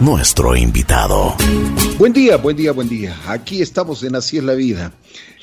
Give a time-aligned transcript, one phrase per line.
[0.00, 1.36] nuestro invitado.
[1.98, 3.14] Buen día, buen día, buen día.
[3.26, 4.90] Aquí estamos en Así es la vida.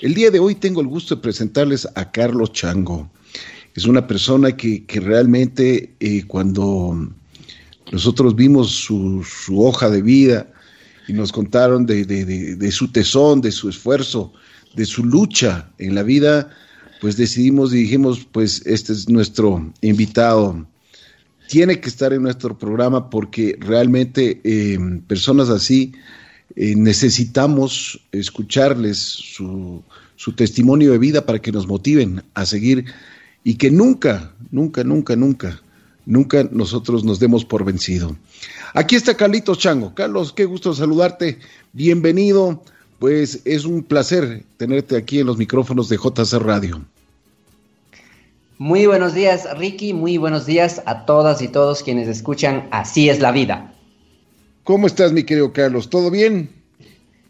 [0.01, 3.07] El día de hoy tengo el gusto de presentarles a Carlos Chango.
[3.75, 7.11] Es una persona que, realmente eh, cuando
[7.91, 9.23] nosotros vimos su,
[9.55, 10.47] hoja de vida
[11.07, 14.33] y nos contaron de, su tesón, de su esfuerzo,
[14.73, 16.49] de su lucha en la vida,
[17.01, 20.65] pues decidimos y dijimos, pues este es nuestro invitado.
[21.49, 24.77] Tiene que estar en nuestro programa porque realmente eh,
[25.07, 25.93] personas así
[26.55, 29.81] eh, necesitamos escucharles su,
[30.15, 32.85] su testimonio de vida para que nos motiven a seguir
[33.43, 35.59] y que nunca, nunca, nunca, nunca,
[36.05, 38.15] nunca nosotros nos demos por vencido.
[38.75, 39.95] Aquí está Carlitos Chango.
[39.95, 41.39] Carlos, qué gusto saludarte.
[41.73, 42.63] Bienvenido
[42.99, 46.85] pues es un placer tenerte aquí en los micrófonos de JC Radio.
[48.61, 49.93] Muy buenos días, Ricky.
[49.93, 53.73] Muy buenos días a todas y todos quienes escuchan Así es la vida.
[54.65, 55.89] ¿Cómo estás, mi querido Carlos?
[55.89, 56.49] ¿Todo bien?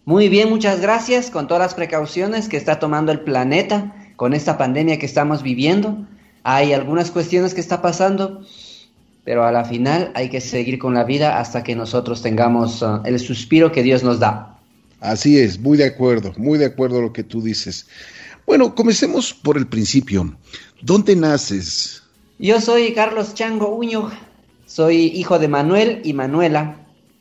[0.06, 1.30] Muy bien, muchas gracias.
[1.30, 6.03] Con todas las precauciones que está tomando el planeta con esta pandemia que estamos viviendo.
[6.42, 8.44] Hay algunas cuestiones que está pasando,
[9.23, 13.02] pero a la final hay que seguir con la vida hasta que nosotros tengamos uh,
[13.06, 14.58] el suspiro que Dios nos da.
[15.00, 17.86] Así es, muy de acuerdo, muy de acuerdo a lo que tú dices.
[18.50, 20.36] Bueno, comencemos por el principio.
[20.81, 22.03] ¿Dónde naces?
[22.38, 24.09] Yo soy Carlos Chango Uño,
[24.66, 26.77] soy hijo de Manuel y Manuela.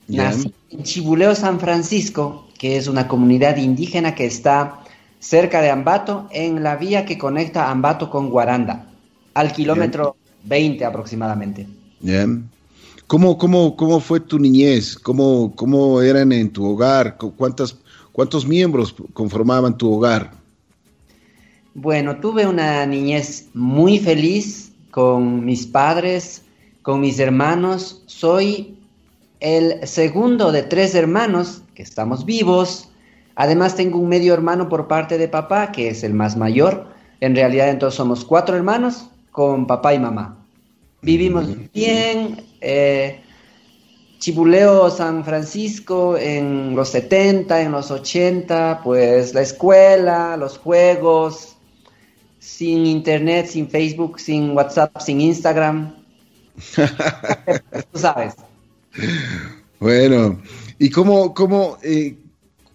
[0.06, 4.80] Nací en Chibuleo, San Francisco, que es una comunidad indígena que está
[5.18, 8.86] cerca de Ambato, en la vía que conecta Ambato con Guaranda,
[9.34, 11.66] al kilómetro 20 aproximadamente.
[13.08, 14.96] ¿Cómo, cómo, cómo fue tu niñez?
[14.96, 17.16] ¿Cómo, ¿Cómo eran en tu hogar?
[17.16, 17.76] ¿Cuántas,
[18.12, 20.37] ¿Cuántos miembros conformaban tu hogar?
[21.74, 26.42] Bueno, tuve una niñez muy feliz con mis padres,
[26.82, 28.02] con mis hermanos.
[28.06, 28.78] Soy
[29.40, 32.88] el segundo de tres hermanos que estamos vivos.
[33.36, 36.86] Además tengo un medio hermano por parte de papá, que es el más mayor.
[37.20, 40.38] En realidad entonces somos cuatro hermanos con papá y mamá.
[41.02, 42.44] Vivimos bien.
[42.60, 43.20] Eh,
[44.18, 51.57] Chibuleo, San Francisco en los 70, en los 80, pues la escuela, los juegos,
[52.48, 55.94] sin internet, sin Facebook, sin WhatsApp, sin Instagram.
[57.92, 58.34] Tú sabes.
[59.78, 60.40] Bueno,
[60.78, 62.16] ¿y cómo, cómo, eh,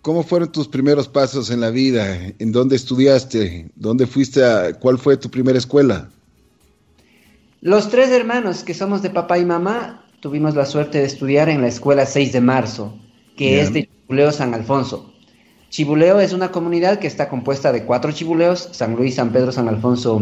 [0.03, 2.15] cómo fueron tus primeros pasos en la vida?
[2.37, 3.71] ¿En dónde estudiaste?
[3.75, 6.07] ¿Dónde fuiste a, cuál fue tu primera escuela?
[7.61, 11.61] Los tres hermanos que somos de papá y mamá tuvimos la suerte de estudiar en
[11.61, 12.97] la escuela 6 de marzo,
[13.35, 15.12] que es de Chibuleo San Alfonso.
[15.73, 19.67] Chibuleo es una comunidad que está compuesta de cuatro chibuleos, San Luis, San Pedro, San
[19.67, 20.21] Alfonso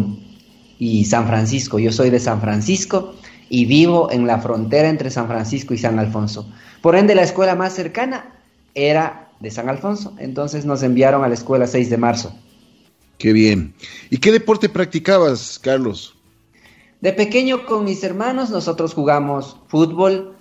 [0.80, 1.78] y San Francisco.
[1.78, 3.16] Yo soy de San Francisco
[3.50, 6.50] y vivo en la frontera entre San Francisco y San Alfonso.
[6.82, 8.34] Por ende, la escuela más cercana
[8.76, 12.34] era de San Alfonso, entonces nos enviaron a la escuela 6 de marzo.
[13.18, 13.74] Qué bien.
[14.10, 16.16] ¿Y qué deporte practicabas, Carlos?
[17.02, 20.34] De pequeño con mis hermanos nosotros jugamos fútbol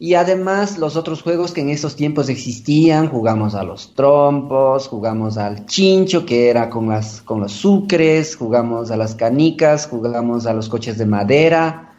[0.00, 5.36] y además los otros juegos que en esos tiempos existían, jugamos a los trompos, jugamos
[5.38, 10.52] al chincho que era con, las, con los sucres, jugamos a las canicas, jugamos a
[10.52, 11.92] los coches de madera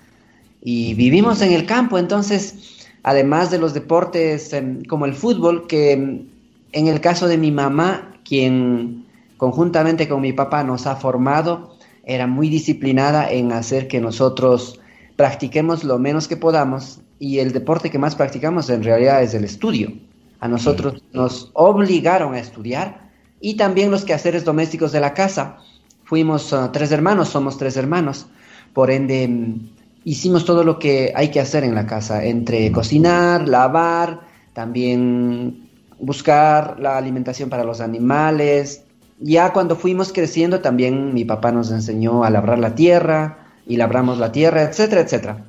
[0.61, 5.91] y vivimos en el campo, entonces además de los deportes em, como el fútbol, que
[5.91, 6.27] em,
[6.71, 9.05] en el caso de mi mamá, quien
[9.35, 14.79] conjuntamente con mi papá nos ha formado, era muy disciplinada en hacer que nosotros
[15.17, 19.43] practiquemos lo menos que podamos y el deporte que más practicamos en realidad es el
[19.43, 19.91] estudio.
[20.39, 23.09] A nosotros nos obligaron a estudiar
[23.41, 25.57] y también los quehaceres domésticos de la casa.
[26.05, 28.27] Fuimos uh, tres hermanos, somos tres hermanos,
[28.73, 29.69] por ende mm,
[30.05, 34.21] hicimos todo lo que hay que hacer en la casa, entre cocinar, lavar,
[34.53, 35.69] también
[35.99, 38.85] buscar la alimentación para los animales,
[39.19, 44.17] ya cuando fuimos creciendo también mi papá nos enseñó a labrar la tierra y labramos
[44.17, 45.48] la tierra, etcétera, etcétera.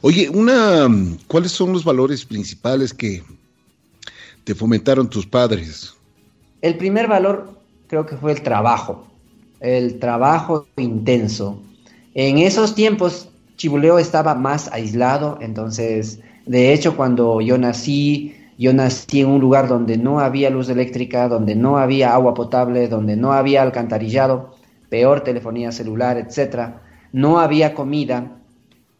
[0.00, 0.88] Oye, una,
[1.26, 3.22] ¿cuáles son los valores principales que
[4.44, 5.94] te fomentaron tus padres?
[6.62, 9.06] El primer valor creo que fue el trabajo,
[9.60, 11.60] el trabajo intenso.
[12.14, 19.20] En esos tiempos Chibuleo estaba más aislado, entonces, de hecho, cuando yo nací, yo nací
[19.20, 23.32] en un lugar donde no había luz eléctrica, donde no había agua potable, donde no
[23.32, 24.54] había alcantarillado,
[24.88, 26.74] peor telefonía celular, etc.
[27.12, 28.38] No había comida.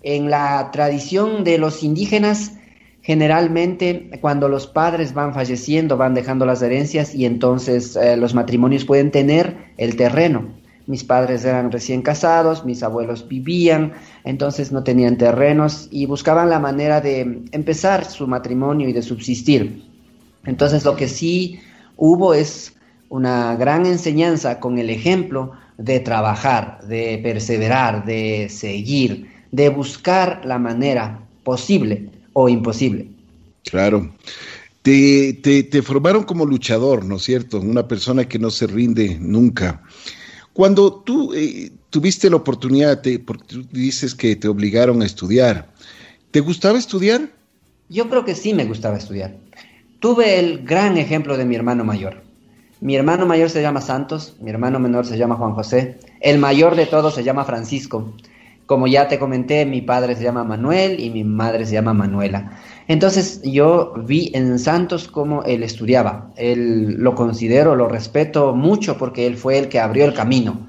[0.06, 2.52] En la tradición de los indígenas,
[3.00, 8.84] generalmente cuando los padres van falleciendo, van dejando las herencias y entonces eh, los matrimonios
[8.84, 10.44] pueden tener el terreno.
[10.86, 16.58] mis padres eran recién casados, mis abuelos vivían, entonces no tenían terrenos y buscaban la
[16.58, 19.84] manera de empezar su matrimonio y de subsistir.
[20.44, 21.60] Entonces lo que sí
[21.96, 22.74] hubo es
[23.08, 30.58] una gran enseñanza con el ejemplo de trabajar, de perseverar, de seguir, de buscar la
[30.58, 33.06] manera posible o imposible.
[33.70, 34.12] Claro.
[34.82, 37.60] Te, te, formaron como luchador, ¿no es cierto?
[37.60, 39.80] Una persona que no se rinde nunca.
[40.52, 45.72] Cuando tú eh, tuviste la oportunidad, porque tú dices que te obligaron a estudiar,
[46.32, 47.30] ¿te gustaba estudiar?
[47.88, 49.36] Yo creo que sí me gustaba estudiar.
[50.00, 52.22] Tuve el gran ejemplo de mi hermano mayor.
[52.80, 56.74] Mi hermano mayor se llama Santos, mi hermano menor se llama Juan José, el mayor
[56.74, 58.12] de todos se llama Francisco.
[58.66, 62.58] Como ya te comenté, mi padre se llama Manuel y mi madre se llama Manuela.
[62.88, 66.30] Entonces yo vi en Santos cómo él estudiaba.
[66.36, 70.68] Él lo considero, lo respeto mucho porque él fue el que abrió el camino.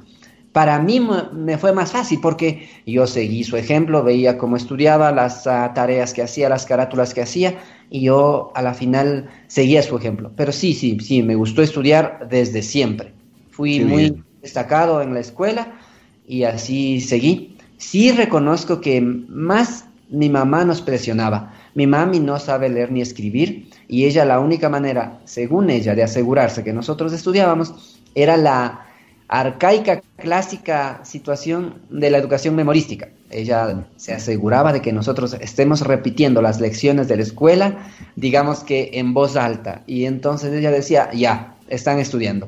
[0.51, 5.45] Para mí me fue más fácil porque yo seguí su ejemplo, veía cómo estudiaba, las
[5.47, 7.57] ah, tareas que hacía, las carátulas que hacía
[7.89, 10.31] y yo a la final seguía su ejemplo.
[10.37, 13.11] Pero sí, sí, sí, me gustó estudiar desde siempre.
[13.51, 15.77] Fui muy destacado en la escuela
[16.25, 17.54] y así seguí.
[17.77, 21.53] Sí reconozco que más mi mamá nos presionaba.
[21.73, 26.03] Mi mami no sabe leer ni escribir y ella la única manera, según ella, de
[26.03, 28.85] asegurarse que nosotros estudiábamos era la
[29.27, 33.09] arcaica, clásica situación de la educación memorística.
[33.29, 38.91] Ella se aseguraba de que nosotros estemos repitiendo las lecciones de la escuela, digamos que
[38.93, 39.81] en voz alta.
[39.87, 42.47] Y entonces ella decía, ya, están estudiando.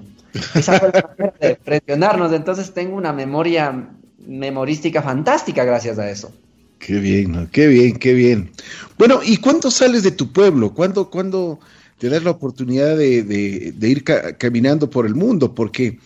[0.56, 2.32] Esa fue la manera de presionarnos.
[2.32, 3.90] Entonces tengo una memoria
[4.28, 6.32] memorística fantástica gracias a eso.
[6.80, 8.52] Qué bien, qué bien, qué bien.
[8.98, 10.74] Bueno, ¿y cuándo sales de tu pueblo?
[10.74, 11.60] ¿Cuándo, cuándo
[11.98, 14.04] te das la oportunidad de, ir
[14.38, 15.56] caminando por el mundo?
[15.56, 15.98] Porque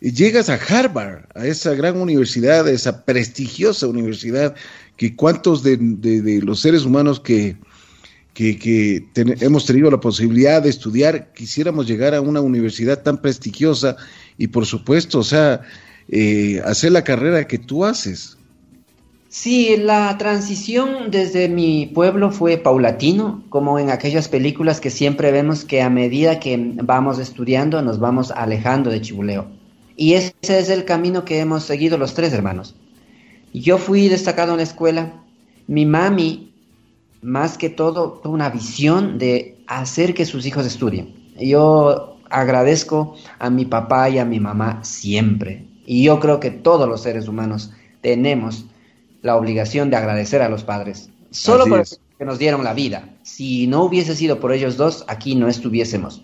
[0.00, 4.54] llegas a Harvard, a esa gran universidad, a esa prestigiosa universidad,
[4.96, 5.78] que cuántos de,
[6.42, 7.56] los seres humanos que,
[8.34, 13.96] que, hemos tenido la posibilidad de estudiar quisiéramos llegar a una universidad tan prestigiosa
[14.36, 15.62] y por supuesto, o sea,
[16.08, 18.36] eh, hacer la carrera que tú haces.
[19.28, 25.64] Sí, la transición desde mi pueblo fue paulatino, como en aquellas películas que siempre vemos
[25.64, 29.46] que a medida que vamos estudiando nos vamos alejando de Chibuleo.
[29.96, 32.74] Y ese es el camino que hemos seguido los tres hermanos.
[33.54, 35.22] Yo fui destacado en la escuela.
[35.66, 36.52] Mi mami,
[37.22, 41.14] más que todo, tuvo una visión de hacer que sus hijos estudien.
[41.40, 45.71] Yo agradezco a mi papá y a mi mamá siempre.
[45.86, 48.66] Y yo creo que todos los seres humanos tenemos
[49.22, 51.10] la obligación de agradecer a los padres.
[51.30, 51.84] Solo por
[52.18, 53.08] que nos dieron la vida.
[53.22, 56.22] Si no hubiese sido por ellos dos, aquí no estuviésemos.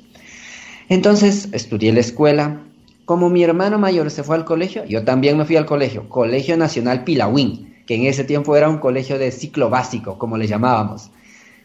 [0.89, 2.63] Entonces estudié la escuela,
[3.05, 6.57] como mi hermano mayor se fue al colegio, yo también me fui al colegio, Colegio
[6.57, 11.11] Nacional Pilawín, que en ese tiempo era un colegio de ciclo básico, como le llamábamos.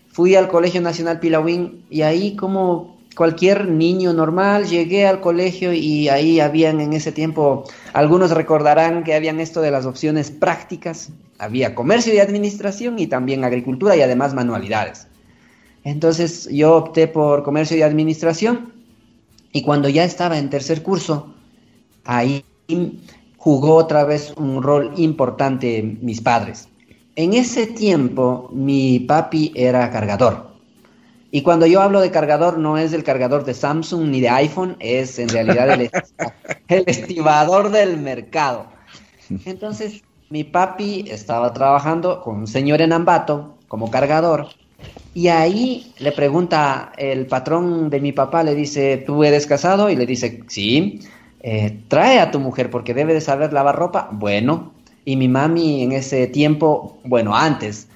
[0.08, 6.10] Fui al Colegio Nacional Pilawín y ahí como cualquier niño normal llegué al colegio y
[6.10, 11.76] ahí habían en ese tiempo, algunos recordarán que habían esto de las opciones prácticas, había
[11.76, 15.08] comercio y administración y también agricultura y además manualidades.
[15.84, 18.74] Entonces yo opté por comercio y administración
[19.52, 21.34] y cuando ya estaba en tercer curso,
[22.06, 22.44] ahí
[23.38, 26.70] jugó otra vez un rol importante mis padres.
[27.16, 30.53] En ese tiempo mi papi era cargador.
[31.36, 34.78] Y cuando yo hablo de cargador, no es el cargador de Samsung ni de iPhone,
[34.80, 35.90] es en realidad el,
[36.68, 38.68] el estibador del mercado.
[39.44, 44.50] Entonces, mi papi estaba trabajando con un señor en Ambato como cargador
[45.16, 49.90] y ahí le pregunta el patrón de mi papá, le dice, ¿tú eres casado?
[49.90, 51.00] Y le dice, sí.
[51.40, 54.10] Eh, trae a tu mujer porque debe de saber lavar ropa.
[54.12, 54.74] Bueno,
[55.04, 57.90] y mi mami en ese tiempo, bueno, antes,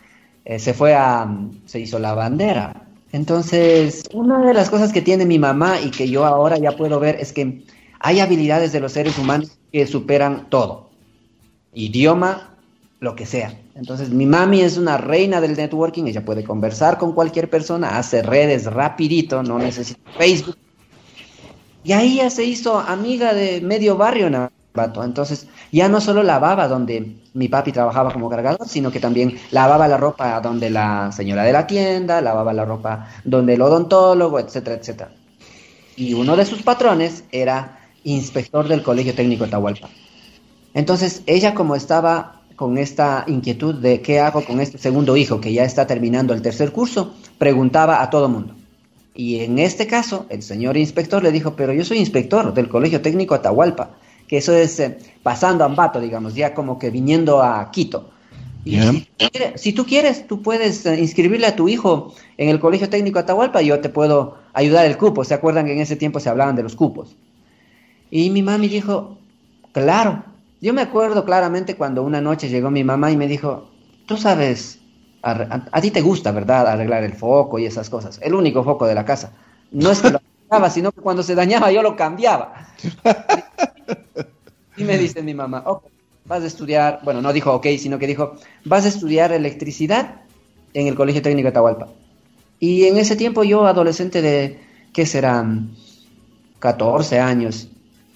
[0.43, 1.27] eh, se fue a,
[1.65, 2.86] se hizo la bandera.
[3.11, 6.99] Entonces, una de las cosas que tiene mi mamá y que yo ahora ya puedo
[6.99, 7.63] ver es que
[7.99, 10.89] hay habilidades de los seres humanos que superan todo.
[11.73, 12.57] Idioma,
[12.99, 13.57] lo que sea.
[13.75, 18.23] Entonces, mi mami es una reina del networking, ella puede conversar con cualquier persona, hace
[18.23, 20.57] redes rapidito, no necesita Facebook.
[21.83, 24.29] Y ahí ya se hizo amiga de medio barrio
[25.03, 29.87] Entonces, ya no solo lavaba donde mi papi trabajaba como cargador, sino que también lavaba
[29.87, 34.77] la ropa donde la señora de la tienda, lavaba la ropa donde el odontólogo, etcétera,
[34.77, 35.11] etcétera.
[35.95, 39.89] Y uno de sus patrones era inspector del Colegio Técnico de.
[40.73, 45.53] Entonces, ella como estaba con esta inquietud de qué hago con este segundo hijo que
[45.53, 48.55] ya está terminando el tercer curso, preguntaba a todo mundo.
[49.13, 53.01] Y en este caso, el señor inspector le dijo, pero yo soy inspector del Colegio
[53.01, 53.97] Técnico Atahualpa.
[54.27, 58.11] Que eso es eh, pasando a Ambato, digamos, ya como que viniendo a Quito.
[58.65, 59.07] Y
[59.55, 63.61] si, tú quieres, tú puedes eh, inscribirle a tu hijo en el Colegio Técnico Atahualpa
[63.61, 65.23] y yo te puedo ayudar el cupo.
[65.23, 67.15] ¿Se acuerdan que en ese tiempo se hablaban de los cupos?
[68.11, 69.17] Y mi mami dijo,
[69.71, 70.23] claro.
[70.59, 73.69] Yo me acuerdo claramente cuando una noche llegó mi mamá y me dijo,
[74.07, 74.79] tú sabes,
[75.21, 76.67] a, ti te gusta, ¿verdad?
[76.67, 78.19] Arreglar el foco y esas cosas.
[78.21, 79.33] El único foco de la casa.
[79.71, 80.19] No es que lo
[80.49, 82.53] arreglaba, sino que cuando se dañaba yo lo cambiaba.
[84.77, 85.83] y me dice mi mamá, ok,
[86.25, 90.21] vas a estudiar, bueno, no dijo ok, sino que dijo, vas a estudiar electricidad
[90.73, 91.87] en el Colegio Técnico de Atahualpa.
[92.59, 94.59] Y en ese tiempo yo, adolescente de,
[94.93, 95.71] ¿qué serán?
[96.59, 97.69] 14 años.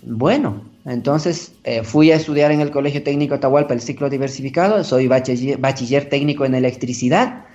[0.03, 4.83] Bueno, entonces eh, fui a estudiar en el Colegio Técnico de Atahualpa el ciclo diversificado,
[4.83, 7.45] soy bachiller, técnico en electricidad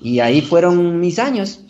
[0.00, 1.64] y ahí fueron mis años.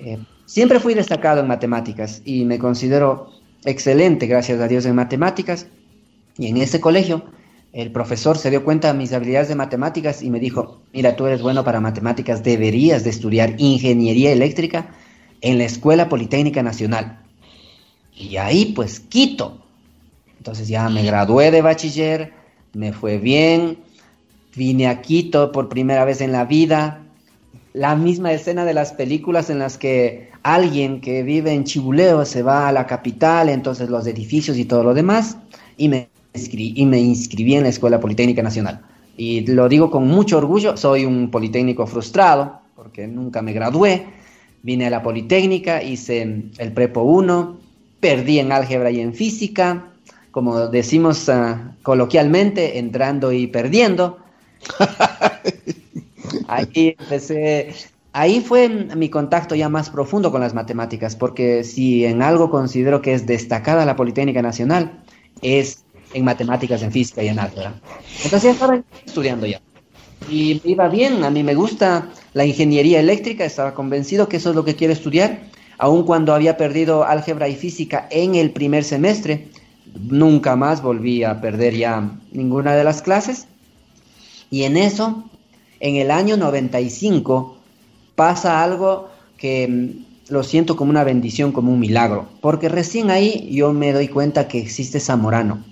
[0.00, 3.30] Eh, siempre fui destacado en matemáticas y me considero
[3.64, 5.66] excelente, gracias a Dios, en matemáticas.
[6.38, 7.24] Y en ese colegio
[7.72, 11.26] el profesor se dio cuenta de mis habilidades de matemáticas y me dijo, mira, tú
[11.26, 14.88] eres bueno para matemáticas, deberías de estudiar ingeniería eléctrica
[15.42, 17.20] en la Escuela Politécnica Nacional.
[18.14, 19.62] Y ahí pues Quito.
[20.38, 22.32] Entonces ya me gradué de bachiller,
[22.72, 23.78] me fue bien,
[24.56, 27.02] vine a Quito por primera vez en la vida.
[27.74, 32.42] La misma escena de las películas en las que alguien que vive en Chibuleo se
[32.42, 35.36] va a la capital, entonces los edificios y todo lo demás,
[35.76, 38.82] y me y me inscribí en la Escuela Politécnica Nacional.
[39.16, 44.06] Y lo digo con mucho orgullo, soy un politécnico frustrado, porque nunca me gradué.
[44.62, 46.22] Vine a la Politécnica, hice
[46.58, 47.58] el Prepo 1,
[48.00, 49.88] perdí en álgebra y en física,
[50.30, 54.18] como decimos ah, coloquialmente, entrando y perdiendo.
[56.48, 57.74] ahí empecé,
[58.12, 63.02] ahí fue mi contacto ya más profundo con las matemáticas, porque si en algo considero
[63.02, 65.02] que es destacada la Politécnica Nacional,
[65.42, 67.74] es en matemáticas, en física y en álgebra.
[68.24, 69.60] Entonces ya estaba estudiando ya.
[70.30, 74.56] Y iba bien, a mí me gusta la ingeniería eléctrica, estaba convencido que eso es
[74.56, 75.40] lo que quiero estudiar,
[75.78, 79.48] aun cuando había perdido álgebra y física en el primer semestre,
[79.94, 83.46] nunca más volví a perder ya ninguna de las clases.
[84.50, 85.24] Y en eso,
[85.80, 87.56] en el año 95,
[88.14, 93.48] pasa algo que mm, lo siento como una bendición, como un milagro, porque recién ahí
[93.50, 95.64] yo me doy cuenta que existe Zamorano.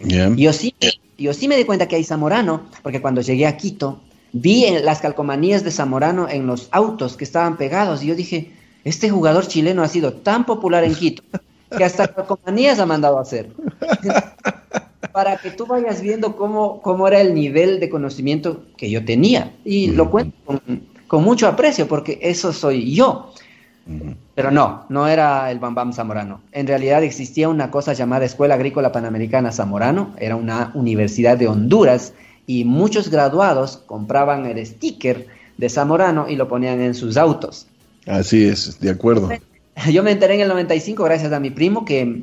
[0.00, 0.74] Yo, sí,
[1.16, 4.00] yo sí me di cuenta que hay Zamorano, porque cuando llegué a Quito,
[4.32, 8.52] vi las calcomanías de Zamorano en los autos que estaban pegados y yo dije,
[8.84, 11.22] este jugador chileno ha sido tan popular en Quito
[11.76, 13.50] que hasta calcomanías ha mandado a hacer.
[15.12, 19.52] Para que tú vayas viendo cómo, cómo era el nivel de conocimiento que yo tenía.
[19.64, 20.60] Y lo cuento con,
[21.06, 23.32] con mucho aprecio porque eso soy yo.
[24.38, 26.40] Pero no, no era el Bambam Zamorano.
[26.52, 32.12] En realidad existía una cosa llamada Escuela Agrícola Panamericana Zamorano, era una universidad de Honduras
[32.46, 35.26] y muchos graduados compraban el sticker
[35.56, 37.66] de Zamorano y lo ponían en sus autos.
[38.06, 39.28] Así es, de acuerdo.
[39.90, 42.22] Yo me enteré en el 95 gracias a mi primo que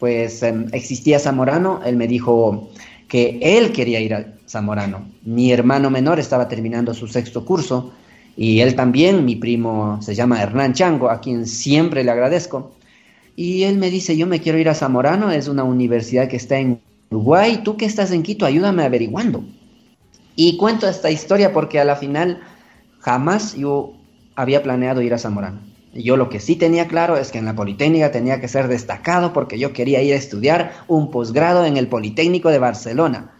[0.00, 2.68] pues em, existía Zamorano, él me dijo
[3.06, 5.06] que él quería ir a Zamorano.
[5.22, 7.92] Mi hermano menor estaba terminando su sexto curso
[8.36, 12.72] y él también, mi primo se llama Hernán Chango, a quien siempre le agradezco.
[13.36, 16.58] Y él me dice, yo me quiero ir a Zamorano, es una universidad que está
[16.58, 19.44] en Uruguay, tú que estás en Quito, ayúdame averiguando.
[20.36, 22.40] Y cuento esta historia porque a la final
[23.00, 23.94] jamás yo
[24.34, 25.60] había planeado ir a Zamorano.
[25.92, 29.32] Yo lo que sí tenía claro es que en la Politécnica tenía que ser destacado
[29.32, 33.33] porque yo quería ir a estudiar un posgrado en el Politécnico de Barcelona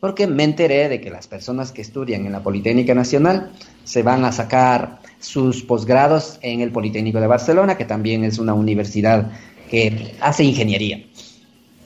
[0.00, 3.52] porque me enteré de que las personas que estudian en la Politécnica Nacional
[3.84, 8.54] se van a sacar sus posgrados en el Politécnico de Barcelona, que también es una
[8.54, 9.30] universidad
[9.70, 11.04] que hace ingeniería.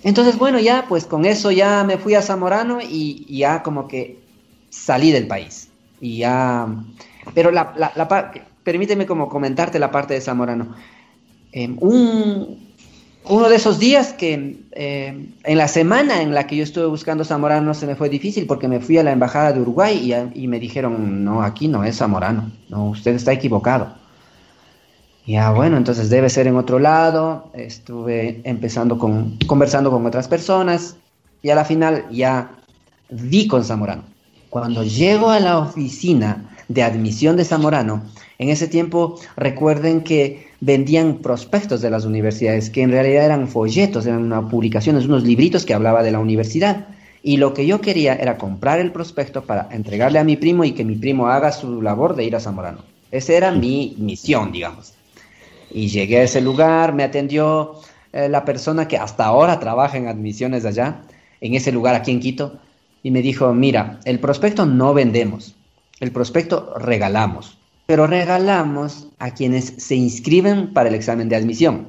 [0.03, 4.19] Entonces, bueno, ya pues con eso ya me fui a Zamorano y, ya como que
[4.71, 5.69] salí del país.
[6.01, 6.67] Y ya,
[7.35, 7.75] pero la,
[8.65, 10.75] permíteme como comentarte la parte de Zamorano.
[11.53, 12.70] Eh, un,
[13.31, 17.25] uno de esos días que eh, en la semana en la que yo estuve buscando
[17.25, 20.59] Zamorano se me fue difícil porque me fui a la embajada de Uruguay y, me
[20.59, 23.95] dijeron, no, aquí no es Zamorano, no, usted está equivocado.
[25.27, 30.97] Ya bueno, entonces debe ser en otro lado, estuve empezando con, conversando con otras personas
[31.41, 32.51] y a la final ya
[33.11, 34.03] vi con Zamorano.
[34.49, 38.03] Cuando llego a la oficina de admisión de Zamorano,
[38.41, 44.07] en ese tiempo recuerden que vendían prospectos de las universidades, que en realidad eran folletos,
[44.07, 46.87] eran una publicaciones, unos libritos que hablaba de la universidad.
[47.23, 50.73] Y lo que yo quería era comprar el prospecto para entregarle a mi primo y
[50.73, 52.79] que mi primo haga su labor de ir a Zamorano.
[53.11, 54.95] Esa era mi misión, digamos.
[55.71, 57.75] Y llegué a ese lugar, me atendió
[58.15, 61.03] eh, la persona que hasta ahora trabaja en admisiones allá,
[61.43, 62.55] en ese lugar aquí en Quito,
[63.03, 65.55] y me dijo, mira, el prospecto no vendemos,
[66.01, 67.60] el prospecto regalamos,
[67.91, 71.89] pero regalamos a quienes se inscriben para el examen de admisión.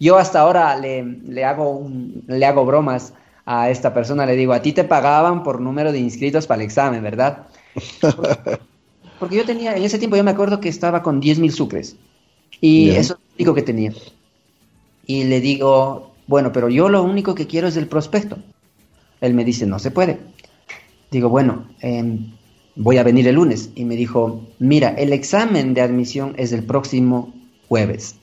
[0.00, 1.88] Yo hasta ahora le, hago,
[2.26, 6.00] le hago bromas a esta persona, le digo, a ti te pagaban por número de
[6.00, 7.46] inscritos para el examen, ¿verdad?
[9.20, 11.94] Porque, yo tenía, en ese tiempo yo me acuerdo que estaba con 10 mil sucres.
[12.60, 13.92] Y eso es lo único que tenía.
[15.06, 18.36] Y le digo, bueno, pero yo lo único que quiero es el prospecto.
[19.20, 20.18] Él me dice, no se puede.
[21.12, 22.32] Digo, bueno, em,
[22.76, 23.70] voy a venir el lunes.
[23.74, 27.34] Y me dijo, mira, el examen de admisión es el próximo
[27.68, 28.16] jueves.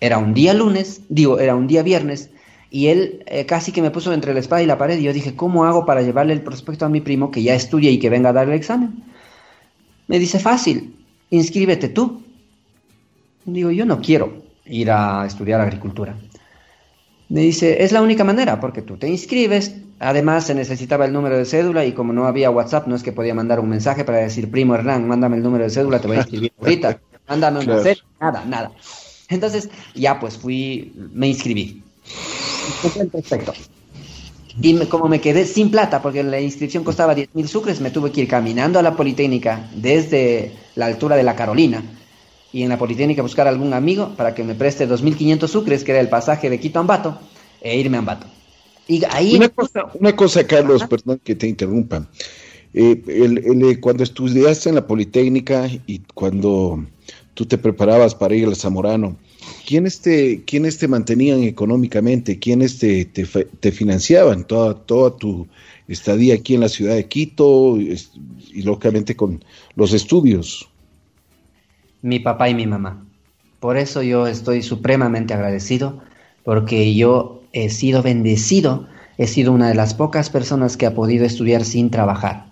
[0.00, 2.30] Era un día lunes, digo, era un día viernes,
[2.70, 5.12] y él eh, casi que me puso entre la espada y la pared, y yo
[5.12, 8.10] dije, ¿cómo hago para llevarle el prospecto a mi primo que ya estudia y que
[8.10, 9.04] venga a dar el examen?
[10.08, 10.96] Me dice, fácil,
[11.30, 12.22] inscríbete tú.
[13.44, 16.16] Digo, yo no quiero ir a estudiar agricultura.
[17.32, 21.38] Me dice, es la única manera, porque tú te inscribes, además se necesitaba el número
[21.38, 24.18] de cédula y como no había WhatsApp, no es que podía mandar un mensaje para
[24.18, 27.64] decir, primo Hernán, mándame el número de cédula, te voy a inscribir ahorita, mándame un
[27.64, 27.84] claro.
[28.20, 28.72] nada, nada.
[29.30, 31.82] Entonces, ya pues fui, me inscribí.
[33.10, 33.54] Perfecto.
[34.60, 38.12] Y como me quedé sin plata, porque la inscripción costaba 10 mil sucres, me tuve
[38.12, 41.82] que ir caminando a la Politécnica desde la altura de la Carolina
[42.52, 46.00] y en la Politécnica buscar algún amigo para que me preste 2.500 sucres, que era
[46.00, 47.18] el pasaje de Quito a Ambato,
[47.60, 48.26] e irme a Ambato.
[48.86, 49.36] Y ahí...
[49.36, 52.08] Una cosa, una cosa Carlos, perdón que te interrumpa.
[52.74, 56.84] Eh, eh, cuando estudiaste en la Politécnica y cuando
[57.34, 59.16] tú te preparabas para ir al Zamorano,
[59.66, 62.38] ¿quiénes te, quiénes te mantenían económicamente?
[62.38, 65.46] ¿Quiénes te, te, te, financiaban toda, toda tu
[65.88, 67.98] estadía aquí en la ciudad de Quito y,
[68.52, 69.44] y lógicamente con
[69.74, 70.68] los estudios?
[72.02, 73.06] Mi papá y mi mamá.
[73.60, 76.00] Por eso yo estoy supremamente agradecido,
[76.44, 81.24] porque yo he sido bendecido, he sido una de las pocas personas que ha podido
[81.24, 82.46] estudiar sin trabajar.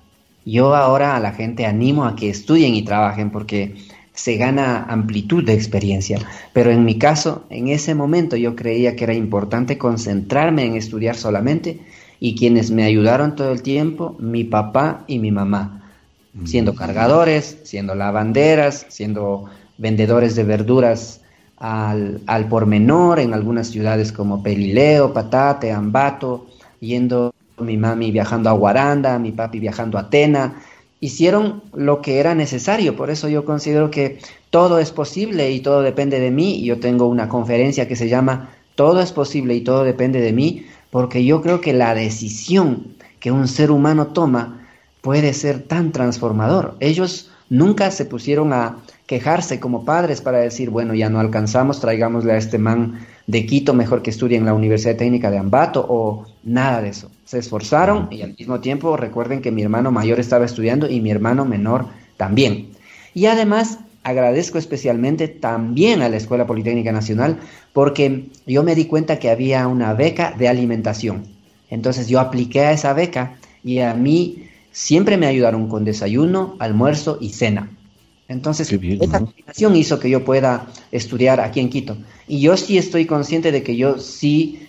[0.47, 3.75] Yo ahora a la gente animo a que estudien y trabajen porque
[4.13, 6.19] se gana amplitud de experiencia.
[6.53, 11.17] Pero en mi caso, en ese momento yo creía que era importante concentrarme en estudiar
[11.17, 11.81] solamente
[12.21, 15.80] y quienes me ayudaron todo el tiempo, mi papá y mi mamá,
[16.45, 19.47] siendo cargadores, siendo lavanderas, siendo
[19.79, 21.21] vendedores de verduras
[21.57, 26.47] al, al por menor en algunas ciudades como Pelileo, Patate, Ambato,
[26.81, 30.63] yendo mi mami viajando a Guaranda, mi papi viajando a Atena,
[31.01, 32.97] hicieron lo que era necesario.
[32.97, 34.19] Por eso yo considero que
[34.51, 36.63] todo es posible y todo depende de mí.
[36.63, 40.67] Yo tengo una conferencia que se llama Todo es posible y todo depende de mí,
[40.91, 44.60] porque yo creo que la decisión que un ser humano toma
[45.01, 46.77] puede ser tan transformador.
[46.81, 52.33] Ellos nunca se pusieron a quejarse como padres para decir, bueno, ya no alcanzamos, traigámosle
[52.33, 56.27] a este man de Quito mejor que estudie en la Universidad Técnica de Ambato o
[56.45, 57.11] nada de eso.
[57.25, 61.11] Se esforzaron y al mismo tiempo recuerden que mi hermano mayor estaba estudiando y mi
[61.11, 61.87] hermano menor
[62.17, 62.71] también.
[63.15, 67.39] Y además agradezco especialmente también a la Escuela Politécnica Nacional
[67.73, 71.25] porque yo me di cuenta que había una beca de alimentación.
[71.69, 77.19] Entonces yo apliqué a esa beca y a mí siempre me ayudaron con desayuno, almuerzo
[77.21, 77.71] y cena.
[78.29, 81.97] Entonces, esa combinación hizo que yo pueda estudiar aquí en Quito.
[82.29, 84.69] Y yo sí estoy consciente de que yo sí,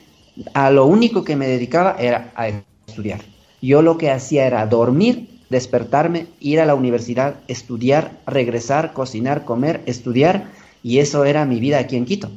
[0.55, 2.47] a lo único que me dedicaba era a
[2.87, 3.21] estudiar.
[3.61, 9.83] Yo lo que hacía era dormir, despertarme, ir a la universidad, estudiar, regresar, cocinar, comer,
[9.85, 12.31] estudiar, y eso era mi vida aquí en Quito.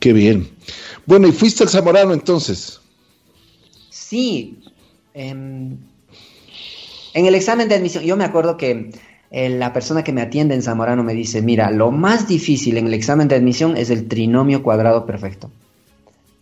[0.00, 0.48] Qué bien.
[1.04, 2.80] Bueno, ¿y fuiste al Zamorano entonces?
[3.90, 4.63] Sí.
[5.14, 5.30] Eh,
[7.14, 8.90] en el examen de admisión, yo me acuerdo que
[9.30, 12.86] eh, la persona que me atiende en Zamorano me dice, mira, lo más difícil en
[12.86, 15.50] el examen de admisión es el trinomio cuadrado perfecto.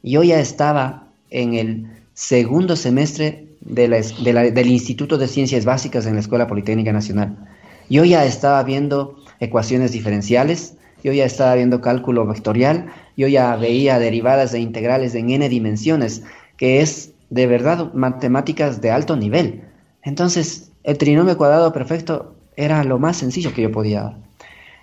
[0.02, 6.48] Yo ya estaba en el segundo semestre del Instituto de Ciencias Básicas en la Escuela
[6.48, 7.36] Politécnica Nacional.
[7.88, 13.98] Yo ya estaba viendo ecuaciones diferenciales, yo ya estaba viendo cálculo vectorial, yo ya veía
[13.98, 16.22] derivadas e integrales en n dimensiones,
[16.56, 19.62] que es de verdad matemáticas de alto nivel.
[20.02, 24.18] Entonces, el trinomio cuadrado perfecto era lo más sencillo que yo podía.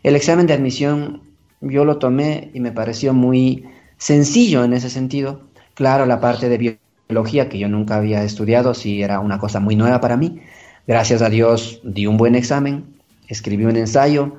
[0.02, 1.22] El examen de admisión
[1.62, 3.66] yo lo tomé y me pareció muy
[3.98, 5.42] sencillo en ese sentido.
[5.76, 9.76] Claro, la parte de biología que yo nunca había estudiado, sí era una cosa muy
[9.76, 10.42] nueva para mí.
[10.88, 12.84] Gracias a Dios di un buen examen,
[13.28, 14.38] escribí un ensayo,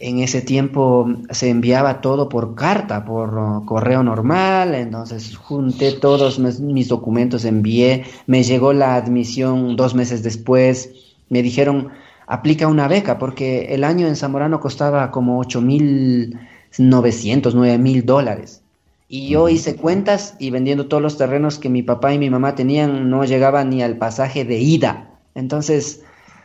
[0.00, 6.38] en ese tiempo se enviaba todo por carta, por uh, correo normal, entonces junté todos
[6.38, 10.90] mis, documentos, envié, me llegó la admisión dos meses después,
[11.28, 11.88] me dijeron,
[12.26, 16.38] aplica una beca, porque el año en Zamorano costaba como 8 mil
[16.78, 18.62] 900, 9 mil dólares.
[19.10, 22.54] Y yo hice cuentas y vendiendo todos los terrenos que mi papá y mi mamá
[22.54, 25.18] tenían, no llegaba ni al pasaje de ida.
[25.34, 26.02] Entonces,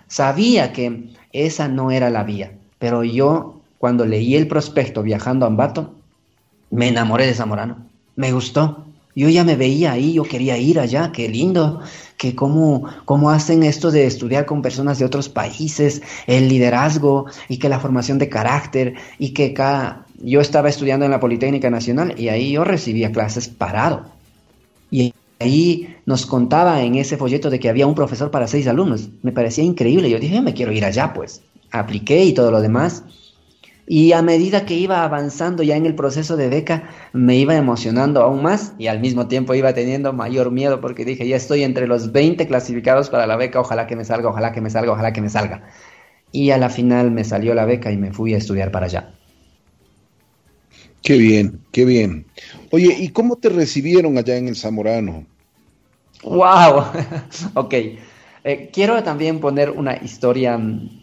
[0.08, 2.54] sabía que esa no era la vía.
[2.84, 5.94] Pero yo, cuando leí el prospecto viajando a Ambato,
[6.70, 7.78] me enamoré de Zamorano.
[8.18, 8.84] Me gustó.
[9.16, 11.80] Yo ya me veía ahí, yo quería ir allá, qué lindo,
[12.18, 17.56] que cómo, cómo hacen esto de estudiar con personas de otros países, el liderazgo y
[17.56, 20.06] que la formación de carácter y que cada...
[20.22, 24.08] Yo estaba estudiando en la Politécnica Nacional y ahí yo recibía clases parado.
[24.92, 29.08] Y ahí nos contaba en ese folleto de que había un profesor para seis alumnos.
[29.22, 30.10] Me parecía increíble.
[30.10, 31.42] Yo dije, me quiero ir allá, pues.
[31.74, 33.04] Apliqué y todo lo demás.
[33.86, 38.22] Y a medida que iba avanzando ya en el proceso de beca, me iba emocionando
[38.22, 41.88] aún más y al mismo tiempo iba teniendo mayor miedo porque dije, ya estoy entre
[41.88, 45.12] los 20 clasificados para la beca, ojalá que me salga, ojalá que me salga, ojalá
[45.12, 45.68] que me salga.
[46.32, 49.14] Y a la final me salió la beca y me fui a estudiar para allá.
[51.02, 52.26] Qué bien, qué bien.
[52.72, 55.26] Oye, ¿y cómo te recibieron allá en el Zamorano?
[56.24, 56.86] ¡Wow!
[57.56, 57.76] ok.
[58.44, 60.60] Eh, quiero también poner una historia.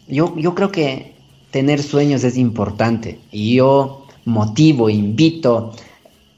[0.07, 1.15] Yo, yo creo que
[1.51, 3.19] tener sueños es importante.
[3.31, 5.73] Y yo motivo, invito,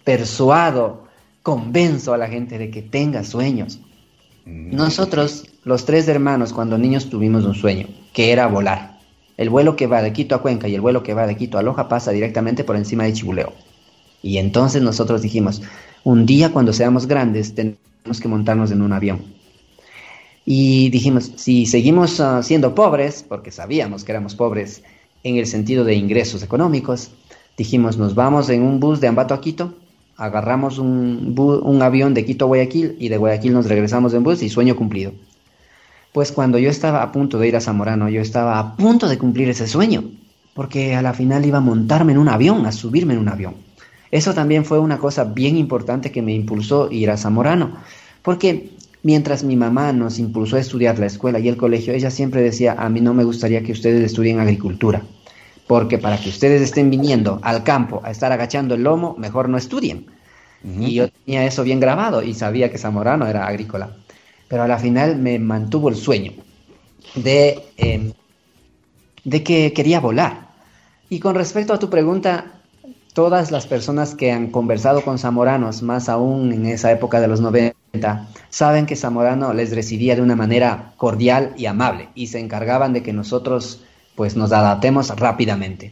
[0.03, 1.03] persuado,
[1.41, 3.79] convenzo a la gente de que tenga sueños.
[4.45, 4.75] Mm.
[4.75, 8.99] Nosotros, los tres hermanos, cuando niños tuvimos un sueño, que era volar.
[9.35, 11.57] El vuelo que va de Quito a Cuenca y el vuelo que va de Quito
[11.57, 13.53] a Loja pasa directamente por encima de Chibuleo.
[14.21, 15.61] Y entonces nosotros dijimos,
[16.03, 19.21] un día cuando seamos grandes tenemos que montarnos en un avión.
[20.45, 24.83] Y dijimos, si seguimos ah, siendo pobres, porque sabíamos que éramos pobres
[25.23, 27.11] en el sentido de ingresos económicos.
[27.57, 29.75] Dijimos, nos vamos en un bus de Ambato a Quito,
[30.17, 34.43] agarramos un, un avión de Quito a Guayaquil y de Guayaquil nos regresamos en bus
[34.43, 35.13] y sueño cumplido.
[36.11, 39.17] Pues cuando yo estaba a punto de ir a Zamorano, yo estaba a punto de
[39.17, 40.03] cumplir ese sueño,
[40.53, 43.55] porque a la final iba a montarme en un avión, a subirme en un avión.
[44.11, 47.77] Eso también fue una cosa bien importante que me impulsó ir a Zamorano,
[48.21, 48.69] porque
[49.03, 52.73] Mientras mi mamá nos impulsó a estudiar la escuela y el colegio, ella siempre decía,
[52.77, 55.03] a mí no me gustaría que ustedes estudien agricultura,
[55.67, 59.57] porque para que ustedes estén viniendo al campo a estar agachando el lomo, mejor no
[59.57, 60.07] estudien.
[60.79, 63.97] Y yo tenía eso bien grabado y sabía que Zamorano era agrícola.
[64.47, 66.31] Pero a la final me mantuvo el sueño
[67.15, 68.13] de, em,
[69.25, 70.47] de que quería volar.
[71.09, 72.61] Y con respecto a tu pregunta,
[73.13, 77.41] todas las personas que han conversado con zamoranos, más aún en esa época de los
[77.41, 77.75] 90,
[78.49, 83.03] saben que Zamorano les recibía de una manera cordial y amable y se encargaban de
[83.03, 83.83] que nosotros
[84.15, 85.91] pues nos adaptemos rápidamente.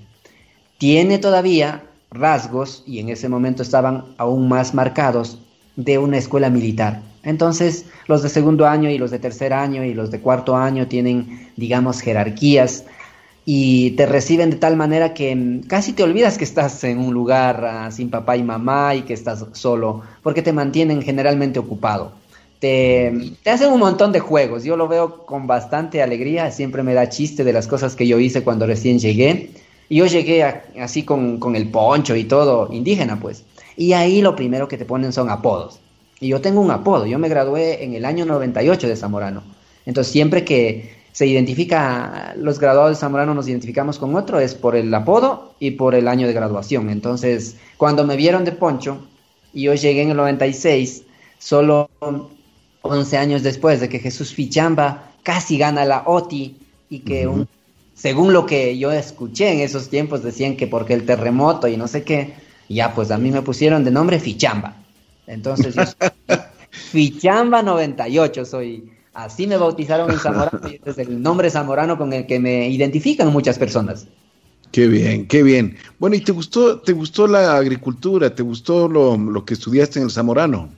[0.79, 5.37] Tiene todavía rasgos y en ese momento estaban aún más marcados
[5.75, 7.01] de una escuela militar.
[7.23, 10.87] Entonces, los de segundo año y los de tercer año y los de cuarto año
[10.87, 12.85] tienen, digamos, jerarquías
[13.45, 17.65] y te reciben de tal manera que casi te olvidas que estás en un lugar
[17.65, 22.11] ah, sin papá y mamá y que estás solo, porque te mantienen generalmente ocupado.
[22.59, 26.93] Te, te, hacen un montón de juegos, yo lo veo con bastante alegría, siempre me
[26.93, 29.49] da chiste de las cosas que yo hice cuando recién llegué.
[29.89, 30.43] Y yo llegué
[30.79, 33.43] así con, con el poncho y todo, indígena pues.
[33.75, 35.79] Y ahí lo primero que te ponen son apodos.
[36.19, 39.43] Y yo tengo un apodo, yo me gradué en el año 98 de Zamorano.
[39.85, 44.75] Entonces siempre que se identifica, los graduados de Zamorano nos identificamos con otro, es por
[44.75, 46.89] el apodo y por el año de graduación.
[46.89, 49.07] Entonces, cuando me vieron de Poncho,
[49.53, 51.03] y yo llegué en el 96,
[51.37, 51.89] solo
[52.81, 56.55] 11 años después de que Jesús Fichamba casi gana la OTI
[56.89, 57.29] y que
[57.93, 61.87] según lo que yo escuché en esos tiempos decían que porque el terremoto y no
[61.87, 62.33] sé qué,
[62.69, 64.77] ya pues a mí me pusieron de nombre Fichamba.
[65.27, 65.83] Entonces yo
[66.71, 72.25] Fichamba 98 soy Así me bautizaron en Zamorano y es el nombre zamorano con el
[72.25, 74.07] que me identifican muchas personas.
[74.71, 75.75] Qué bien, qué bien.
[75.99, 78.33] Bueno, ¿y te gustó, te gustó la agricultura?
[78.33, 80.69] ¿Te gustó lo, que estudiaste en el Zamorano?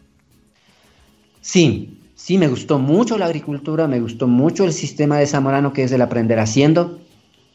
[1.42, 5.84] Sí, sí, me gustó mucho la agricultura, me gustó mucho el sistema de Zamorano que
[5.84, 7.00] es el aprender haciendo.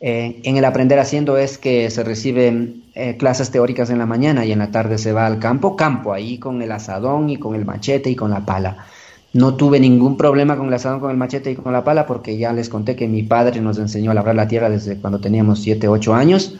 [0.00, 4.44] Eh, en el aprender haciendo es que se reciben eh, clases teóricas en la mañana
[4.44, 7.56] y en la tarde se va al campo, campo, ahí con el asadón y con
[7.56, 8.86] el machete y con la pala.
[9.32, 12.38] No tuve ningún problema con el asadón, con el machete y con la pala, porque
[12.38, 15.60] ya les conté que mi padre nos enseñó a labrar la tierra desde cuando teníamos
[15.60, 16.56] 7, 8 años.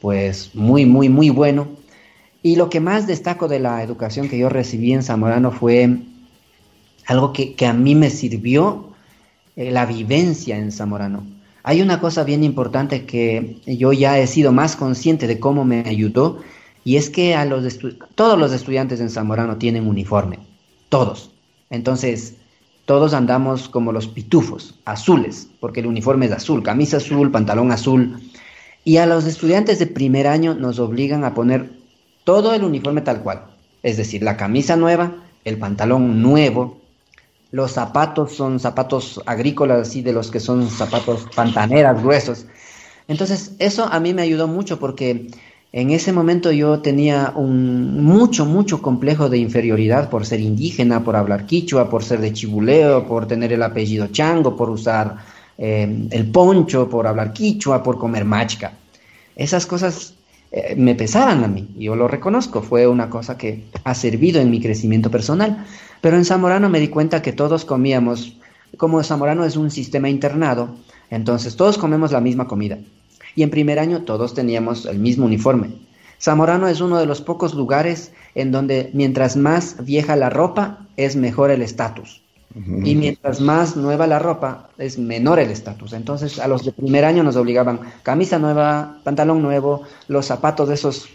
[0.00, 1.68] Pues muy, muy, muy bueno.
[2.42, 5.98] Y lo que más destaco de la educación que yo recibí en Zamorano fue
[7.06, 8.90] algo que, a mí me sirvió,
[9.56, 11.24] eh, la vivencia en Zamorano.
[11.62, 15.80] Hay una cosa bien importante que yo ya he sido más consciente de cómo me
[15.80, 16.38] ayudó,
[16.84, 17.78] y es que a los
[18.14, 20.38] todos los estudiantes en Zamorano tienen uniforme,
[20.88, 21.32] todos.
[21.70, 22.34] Entonces,
[22.84, 28.20] todos andamos como los pitufos, azules, porque el uniforme es azul, camisa azul, pantalón azul.
[28.84, 31.70] Y a los estudiantes de primer año nos obligan a poner
[32.24, 33.44] todo el uniforme tal cual.
[33.84, 36.80] Es decir, la camisa nueva, el pantalón nuevo,
[37.52, 42.46] los zapatos son zapatos agrícolas, así de los que son zapatos pantaneras gruesos.
[43.08, 45.28] Entonces, eso a mí me ayudó mucho porque
[45.72, 51.14] en ese momento yo tenía un mucho, mucho complejo de inferioridad por ser indígena, por
[51.14, 55.18] hablar quichua, por ser de chibuleo, por tener el apellido chango, por usar
[55.56, 58.72] eh, el poncho, por hablar quichua, por comer machca.
[59.36, 60.14] Esas cosas
[60.50, 64.50] eh, me pesaban a mí, yo lo reconozco, fue una cosa que ha servido en
[64.50, 65.64] mi crecimiento personal.
[66.00, 68.36] Pero en Zamorano me di cuenta que todos comíamos,
[68.76, 70.74] como Zamorano es un sistema internado,
[71.10, 72.78] entonces todos comemos la misma comida
[73.34, 75.70] y en primer año todos teníamos el mismo uniforme.
[76.20, 81.16] Zamorano es uno de los pocos lugares en donde mientras más vieja la ropa es
[81.16, 82.22] mejor el estatus.
[82.52, 85.92] Y mientras más nueva la ropa, es menor el estatus.
[85.92, 90.74] Entonces, a los de primer año nos obligaban camisa nueva, pantalón nuevo, los zapatos de
[90.74, 91.08] esos,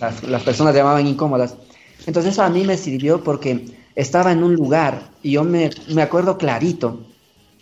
[0.00, 1.54] las, personas llamaban incómodas.
[2.04, 6.02] Entonces, eso a mí me sirvió porque estaba en un lugar, y yo me, me
[6.02, 6.98] acuerdo clarito,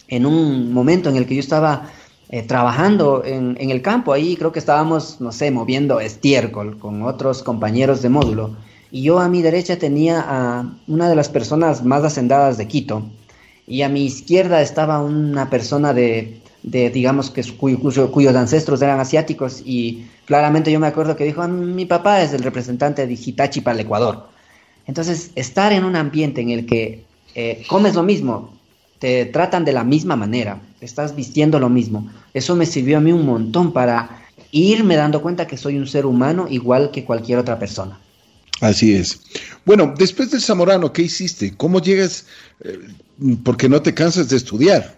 [0.09, 1.91] en un momento en el que yo estaba
[2.33, 4.13] eh, trabajando en, el campo.
[4.13, 8.57] Ahí creo que estábamos, no sé, moviendo estiércol con otros compañeros de módulo.
[8.93, 13.03] Y yo a mi derecha tenía a una de las personas más hacendadas de Quito.
[13.67, 19.61] Y a mi izquierda estaba una persona de, digamos, que cuyos ancestros eran asiáticos.
[19.65, 23.61] Y claramente yo me acuerdo que dijo, ah, mi papá es el representante de Hitachi
[23.61, 24.29] para el Ecuador.
[24.87, 28.60] Entonces, estar en un ambiente en el que eh, comes lo mismo,
[29.01, 32.09] te tratan de la misma manera, estás vistiendo lo mismo.
[32.35, 36.05] Eso me sirvió a mí un montón para irme dando cuenta que soy un ser
[36.05, 37.99] humano igual que cualquier otra persona.
[38.61, 39.21] Así es.
[39.65, 41.57] Bueno, después del Zamorano, ¿qué hiciste?
[41.57, 42.27] ¿Cómo llegas?
[42.63, 42.79] Eh,
[43.43, 44.95] porque no te cansas de estudiar.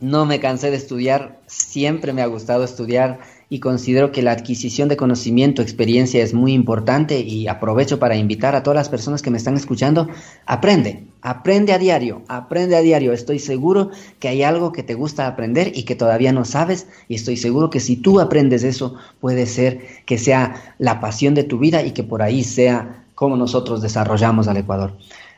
[0.00, 4.88] No me cansé de estudiar, siempre me ha gustado estudiar y considero que la adquisición
[4.88, 9.30] de conocimiento, experiencia es muy importante y aprovecho para invitar a todas las personas que
[9.30, 10.08] me están escuchando,
[10.46, 13.12] aprende, aprende a diario, aprende a diario.
[13.12, 17.14] Estoy seguro que hay algo que te gusta aprender y que todavía no sabes y
[17.14, 21.58] estoy seguro que si tú aprendes eso puede ser que sea la pasión de tu
[21.58, 24.96] vida y que por ahí sea como nosotros desarrollamos al Ecuador.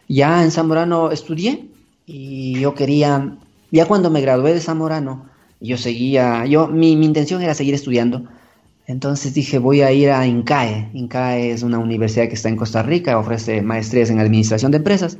[0.08, 1.66] Ya en Zamorano estudié
[2.06, 3.36] y yo quería,
[3.70, 5.27] ya cuando me gradué de Zamorano,
[5.60, 8.24] yo seguía, yo, mi, mi, intención era seguir estudiando.
[8.86, 10.90] Entonces dije, voy a ir a INCAE.
[10.94, 15.18] INCAE es una universidad que está en Costa Rica, ofrece maestrías en administración de empresas.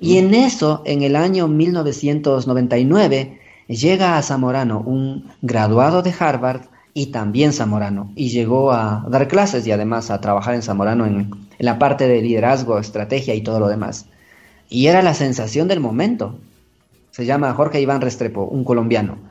[0.00, 6.62] Y en eso, en el año 1999, llega a Zamorano un graduado de Harvard
[6.94, 8.12] y también Zamorano.
[8.14, 11.16] Y llegó a dar clases y además a trabajar en Zamorano en,
[11.58, 14.06] en la parte de liderazgo, estrategia y todo lo demás.
[14.68, 16.38] Y era la sensación del momento.
[17.10, 19.27] Se llama Jorge Iván Restrepo, un colombiano.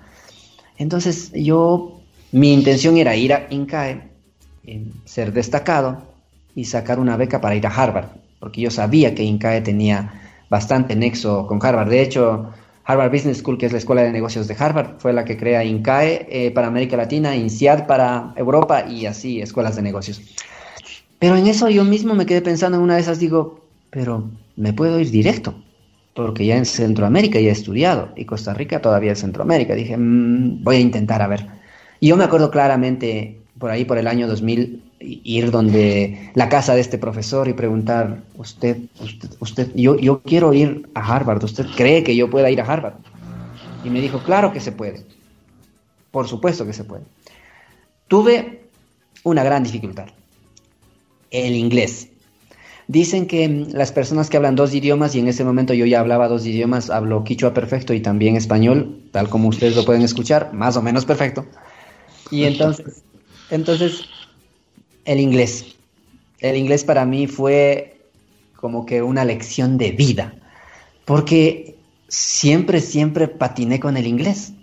[0.78, 2.00] Entonces yo,
[2.32, 4.02] mi intención era ir a INCAE,
[5.06, 6.04] ser destacado
[6.56, 8.10] y sacar una beca para ir a Harvard,
[8.40, 10.13] porque yo sabía que INCAE tenía
[10.50, 11.90] bastante nexo con Harvard.
[11.90, 12.52] De hecho,
[12.86, 15.63] Harvard Business School, que es la escuela de negocios de Harvard, fue la que crea
[15.63, 20.22] INCAE eh, para América Latina, INSEAD para Europa y así escuelas de negocios.
[21.20, 24.74] Pero en eso yo mismo me quedé pensando en una de esas, digo, pero me
[24.74, 25.56] puedo ir directo
[26.17, 29.75] porque ya en Centroamérica ya he estudiado y Costa Rica todavía es Centroamérica.
[29.75, 31.45] Dije, mm, voy a intentar a ver.
[31.99, 36.73] Y yo me acuerdo claramente por ahí, por el año 2000, ir donde la casa
[36.73, 41.67] de este profesor y preguntar, usted, usted, usted yo, yo quiero ir a Harvard, ¿usted
[41.75, 42.95] cree que yo pueda ir a Harvard?
[43.84, 45.06] Y me dijo, claro que se puede,
[46.10, 47.03] por supuesto que se puede.
[48.08, 48.63] Tuve
[49.21, 50.08] una gran dificultad,
[51.30, 52.10] el inglés.
[52.88, 56.00] Dicen que mm, las personas que hablan dos idiomas, y en ese momento yo ya
[56.00, 60.54] hablaba dos idiomas, hablo quichua perfecto y también español, tal como ustedes lo pueden escuchar,
[60.54, 61.45] más o menos perfecto.
[62.32, 63.04] Y entonces,
[63.50, 64.06] entonces,
[65.06, 65.76] el inglés.
[66.39, 67.97] El inglés para mí fue
[68.56, 70.34] como que una lección de vida,
[71.06, 71.76] porque
[72.08, 74.54] siempre, siempre patiné con el inglés.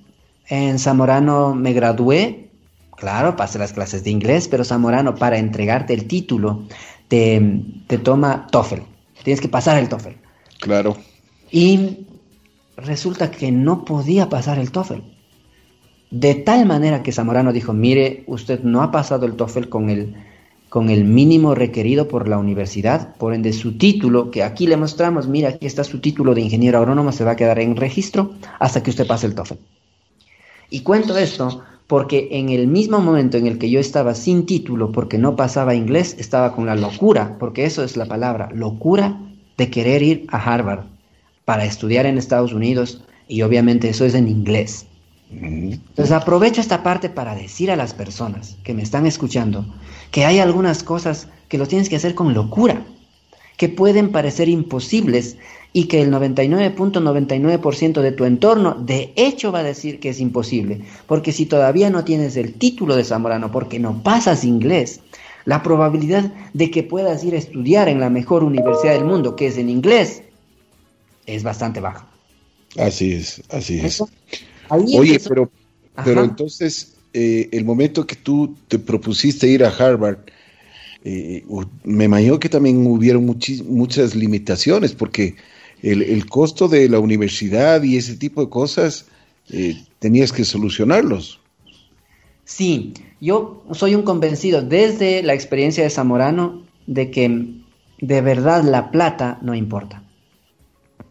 [0.48, 2.50] En Zamorano me gradué,
[2.96, 6.64] claro, pasé las clases de inglés, pero Zamorano para entregarte el título
[7.86, 8.80] te, toma TOEFL.
[9.22, 10.16] Tienes que pasar el TOEFL.
[10.60, 10.96] Claro.
[11.50, 12.06] Y
[12.76, 15.00] resulta que no podía pasar el TOEFL.
[16.10, 20.14] De tal manera que Zamorano dijo, mire, usted no ha pasado el TOEFL con el,
[20.68, 25.28] con el mínimo requerido por la universidad, por ende su título, que aquí le mostramos,
[25.28, 28.82] mira, aquí está su título de ingeniero agrónomo, se va a quedar en registro hasta
[28.82, 29.54] que usted pase el TOEFL.
[30.70, 31.62] Y cuento esto
[31.94, 35.76] porque en el mismo momento en el que yo estaba sin título porque no pasaba
[35.76, 39.20] inglés, estaba con la locura, porque eso es la palabra, locura
[39.56, 40.86] de querer ir a Harvard
[41.44, 44.86] para estudiar en Estados Unidos y obviamente eso es en inglés.
[45.30, 49.64] Entonces aprovecho esta parte para decir a las personas que me están escuchando
[50.10, 52.84] que hay algunas cosas que lo tienes que hacer con locura,
[53.56, 55.36] que pueden parecer imposibles
[55.72, 60.82] y que el 99.99% de tu entorno de hecho va a decir que es imposible,
[61.06, 65.00] porque si todavía no tienes el título de zamorano, porque no pasas inglés,
[65.44, 69.48] la probabilidad de que puedas ir a estudiar en la mejor universidad del mundo, que
[69.48, 70.22] es en inglés,
[71.26, 72.08] es bastante baja.
[72.78, 74.02] Así es, así es.
[74.68, 75.50] Oye, pero,
[76.04, 80.18] pero entonces, eh, el momento que tú te propusiste ir a Harvard,
[81.04, 81.44] eh,
[81.84, 85.36] me imagino que también hubieron muchas limitaciones, porque
[85.82, 89.06] el, costo de la universidad y ese tipo de cosas
[89.50, 91.40] eh, tenías que solucionarlos.
[92.44, 97.50] Sí, yo soy un convencido desde la experiencia de Zamorano de que
[98.00, 100.02] de verdad la plata no importa.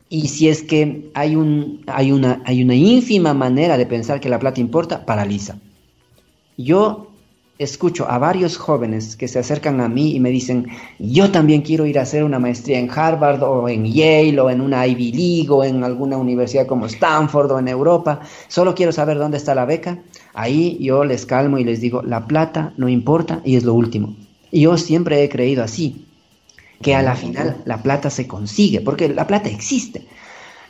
[0.10, 4.30] Y si es que hay, un, hay, una, hay una ínfima manera de pensar que
[4.30, 5.58] la plata importa, paraliza.
[6.56, 7.13] Yo
[7.64, 10.68] escucho a varios jóvenes que se acercan a mí y me dicen,
[11.00, 14.62] yo también quiero ir a hacer una maestría en Harvard o en Yale o en
[14.62, 19.18] una Ivy League o en alguna universidad como Stanford o en Europa, solo quiero saber
[19.18, 20.00] dónde está la beca.
[20.34, 24.16] Ahí yo les calmo y les digo, la plata no importa y es lo último.
[24.52, 26.06] Yo siempre he creído así,
[26.82, 30.06] que a la final la plata se consigue, porque la plata existe.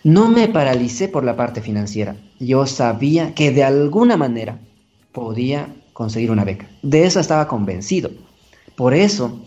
[0.03, 2.15] No me paralicé por la parte financiera.
[2.39, 4.59] Yo sabía que de alguna manera
[5.11, 6.67] podía conseguir una beca.
[6.81, 8.11] De eso estaba convencido.
[8.75, 9.39] Por eso,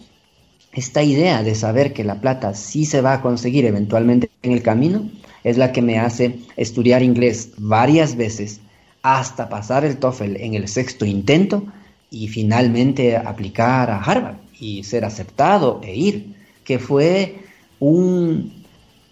[0.73, 4.63] esta idea de saber que la plata sí se va a conseguir eventualmente en el
[4.63, 5.11] camino
[5.43, 8.61] es la que me hace estudiar inglés varias veces
[9.03, 11.65] hasta pasar el TOEFL en el sexto intento
[12.11, 17.41] y finalmente aplicar a Harvard y ser aceptado e ir, que fue
[17.79, 18.53] un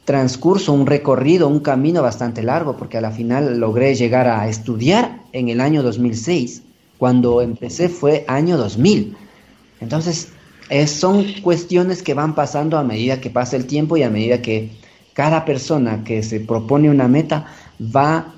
[0.05, 5.21] transcurso, un recorrido, un camino bastante largo, porque a la final logré llegar a estudiar
[5.33, 6.63] en el año 2006
[6.99, 9.17] cuando empecé fue año 2000.
[9.81, 10.29] Entonces,
[10.87, 14.71] son cuestiones que van pasando a medida que pasa el tiempo y a medida que
[15.13, 17.47] cada persona que se propone una meta
[17.81, 18.35] va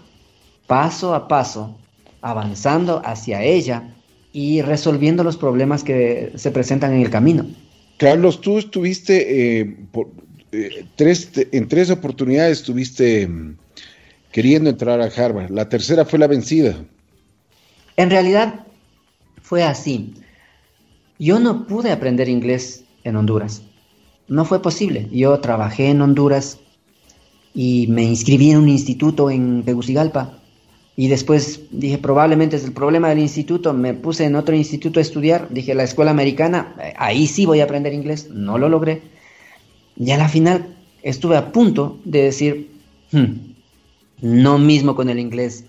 [0.66, 1.76] paso a paso
[2.20, 3.94] avanzando hacia ella
[4.32, 7.46] y resolviendo los problemas que se presentan en el camino.
[7.96, 9.76] Carlos, tú estuviste eh,
[10.52, 13.56] eh, tres, en tres oportunidades estuviste mm,
[14.32, 15.50] queriendo entrar a Harvard.
[15.50, 16.76] La tercera fue la vencida.
[17.96, 18.66] En realidad
[19.42, 20.14] fue así.
[21.18, 23.62] Yo no pude aprender inglés en Honduras.
[24.28, 25.08] No fue posible.
[25.10, 26.58] Yo trabajé en Honduras
[27.54, 30.38] y me inscribí en un instituto en Tegucigalpa.
[30.94, 33.72] Y después dije, probablemente es el problema del instituto.
[33.72, 35.48] Me puse en otro instituto a estudiar.
[35.50, 38.28] Dije, la escuela americana, eh, ahí sí voy a aprender inglés.
[38.30, 39.02] No lo logré.
[39.96, 42.70] Y a la final estuve a punto de decir,
[43.12, 43.24] hmm,
[44.20, 45.64] no mismo con el inglés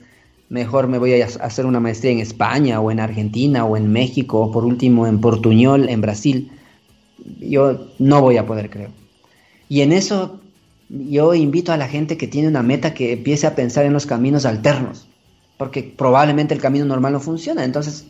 [0.50, 4.40] mejor me voy a hacer una maestría en España o en Argentina o en México
[4.40, 6.52] o por último en Portuñol, en Brasil.
[7.40, 8.90] Yo no voy a poder, creo.
[9.70, 10.40] Y en eso
[10.90, 14.06] yo invito a la gente que tiene una meta que empiece a pensar en los
[14.06, 15.08] caminos alternos,
[15.58, 17.66] porque probablemente el camino normal no funciona.
[17.66, 18.06] Entonces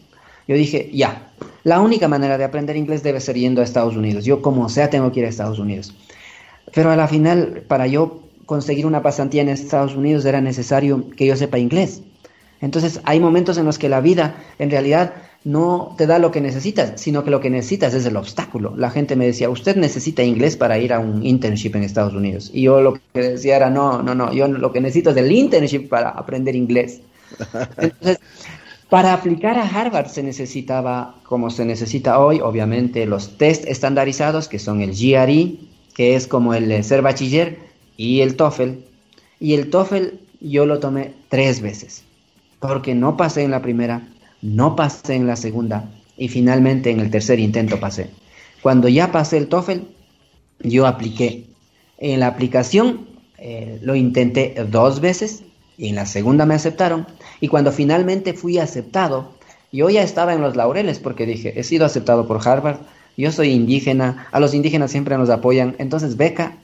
[0.48, 1.32] yo dije, ya,
[1.64, 4.26] la única manera de aprender inglés debe ser yendo a Estados Unidos.
[4.26, 5.94] Yo como sea tengo que ir a Estados Unidos.
[6.74, 11.26] Pero a la final, para yo conseguir una pasantía en Estados Unidos era necesario que
[11.26, 12.02] yo sepa inglés.
[12.62, 16.42] Entonces hay momentos en los que la vida en realidad no te da lo que
[16.42, 18.76] necesitas, sino que lo que necesitas es el obstáculo.
[18.76, 22.52] La gente me decía, usted necesita inglés para ir a un internship en Estados Unidos.
[22.54, 25.32] Y yo lo que decía era, no, no, no, yo lo que necesito es el
[25.32, 27.02] internship para aprender inglés.
[27.78, 28.20] Entonces,
[28.90, 34.60] para aplicar a Harvard se necesitaba, como se necesita hoy, obviamente, los test estandarizados, que
[34.60, 35.60] son el GRE,
[35.94, 37.58] que es como el ser bachiller,
[37.96, 38.72] y el TOEFL.
[39.40, 42.04] Y el TOEFL yo lo tomé tres veces
[42.60, 44.08] porque no pasé en la primera,
[44.42, 48.10] no pasé en la segunda y finalmente en el tercer intento pasé.
[48.62, 49.82] Cuando ya pasé el TOEFL,
[50.60, 51.46] yo apliqué.
[52.00, 55.44] En la aplicación eh, lo intenté dos veces
[55.78, 57.08] y en la segunda me aceptaron.
[57.40, 59.34] Y cuando finalmente fui aceptado,
[59.72, 62.80] yo ya estaba en los laureles porque dije, he sido aceptado por Harvard,
[63.16, 66.58] yo soy indígena, a los indígenas siempre nos apoyan, entonces beca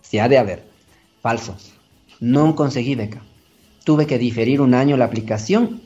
[0.00, 0.64] se ha de haber.
[1.20, 1.56] Falso.
[2.20, 3.22] No conseguí beca
[3.88, 5.80] tuve que diferir un año la aplicación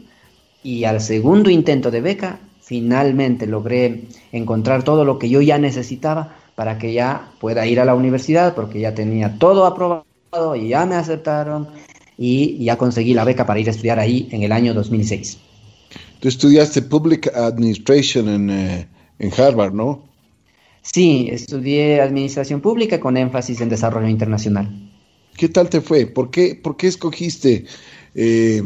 [0.64, 6.34] y al segundo intento de beca finalmente logré encontrar todo lo que yo ya necesitaba
[6.57, 10.84] para que ya pueda ir a la universidad porque ya tenía todo aprobado y ya
[10.84, 11.68] me aceptaron
[12.18, 15.38] y ya conseguí la beca para ir a estudiar ahí en el año 2006.
[16.18, 18.88] Tú estudiaste Public Administration en, eh,
[19.20, 20.03] en Harvard, ¿no?
[20.82, 24.91] Sí, estudié Administración Pública con énfasis en Desarrollo Internacional.
[25.37, 26.07] ¿Qué tal te fue?
[26.07, 27.64] ¿Por qué, por qué escogiste
[28.14, 28.62] eh,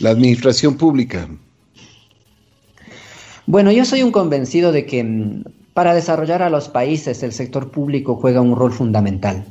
[0.00, 1.28] la administración pública?
[3.46, 7.70] Bueno, yo soy un convencido de que mm, para desarrollar a los países el sector
[7.70, 9.46] público juega un rol fundamental.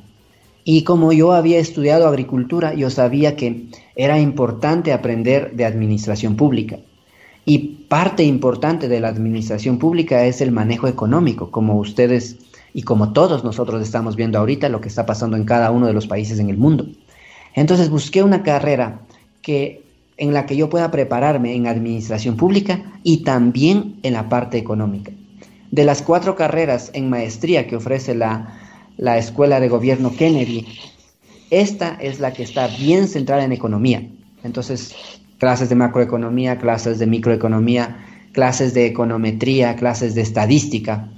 [0.63, 6.80] Y como yo había estudiado agricultura, yo sabía que era importante aprender de administración pública.
[7.45, 12.36] Y parte importante de la administración pública es el manejo económico, como ustedes
[12.74, 15.93] y como todos nosotros estamos viendo ahorita lo que está pasando en cada uno de
[15.93, 16.88] los países en el mundo.
[17.55, 19.01] Entonces busqué una carrera
[19.41, 19.84] que
[20.18, 25.11] en la que yo pueda prepararme en administración pública y también en la parte económica.
[25.72, 28.57] De las cuatro carreras en maestría que ofrece la,
[28.97, 30.65] la Escuela de Gobierno Kennedy,
[31.49, 34.07] esta es la que está bien centrada en economía.
[34.43, 34.95] Entonces,
[35.38, 37.97] clases de macroeconomía, clases de microeconomía,
[38.32, 41.09] clases de econometría, clases de estadística,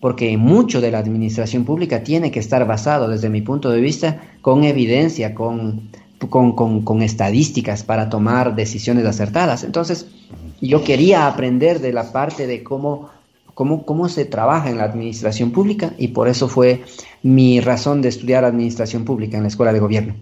[0.00, 4.22] porque mucho de la administración pública tiene que estar basado, desde mi punto de vista,
[4.42, 5.90] con evidencia, con,
[6.28, 9.64] con, estadísticas para tomar decisiones acertadas.
[9.64, 10.06] Entonces,
[10.60, 13.10] yo quería aprender de la parte de cómo,
[13.54, 16.82] cómo, cómo se trabaja en la administración pública y por eso fue
[17.22, 20.14] mi razón de estudiar administración pública en la escuela de gobierno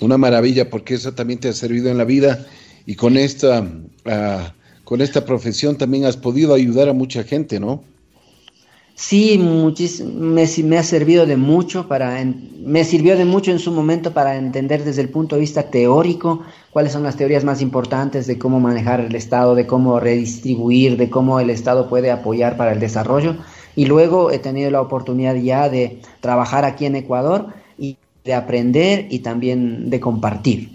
[0.00, 2.46] una maravilla porque eso también te ha servido en la vida
[2.86, 3.66] y con esta,
[4.04, 7.82] ah, con esta profesión también has podido ayudar a mucha gente, ¿no?
[8.96, 12.24] Sí, me, me, ha servido de mucho para,
[12.64, 16.42] me sirvió de mucho en su momento para entender desde el punto de vista teórico
[16.70, 21.10] cuáles son las teorías más importantes de cómo manejar el Estado, de cómo redistribuir, de
[21.10, 23.36] cómo el Estado puede apoyar para el desarrollo.
[23.74, 29.08] Y luego he tenido la oportunidad ya de trabajar aquí en Ecuador y de aprender
[29.10, 30.70] y también de compartir.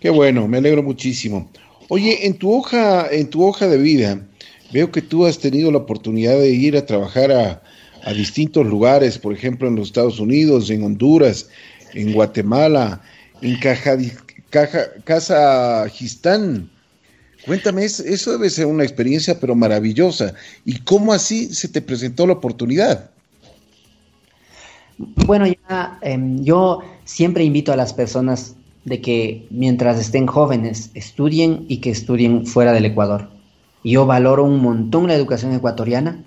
[0.00, 1.50] Qué bueno, me alegro muchísimo.
[1.88, 4.27] Oye, en tu hoja, en tu hoja de vida,
[4.72, 7.62] veo que tú has tenido la oportunidad de ir a trabajar a,
[8.14, 11.50] distintos lugares, por ejemplo en los Estados Unidos, en Honduras,
[11.92, 13.02] en Guatemala,
[13.42, 13.58] en
[15.04, 16.70] Kazajistán.
[17.44, 20.32] Cuéntame, eso debe ser una experiencia pero maravillosa.
[20.64, 23.10] ¿Y cómo así se te presentó la oportunidad?
[24.96, 31.66] Bueno, ya em, yo siempre invito a las personas de que mientras estén jóvenes estudien
[31.68, 33.37] y que estudien fuera del Ecuador.
[33.88, 36.22] Yo valoro un montón la educación ecuatoriana,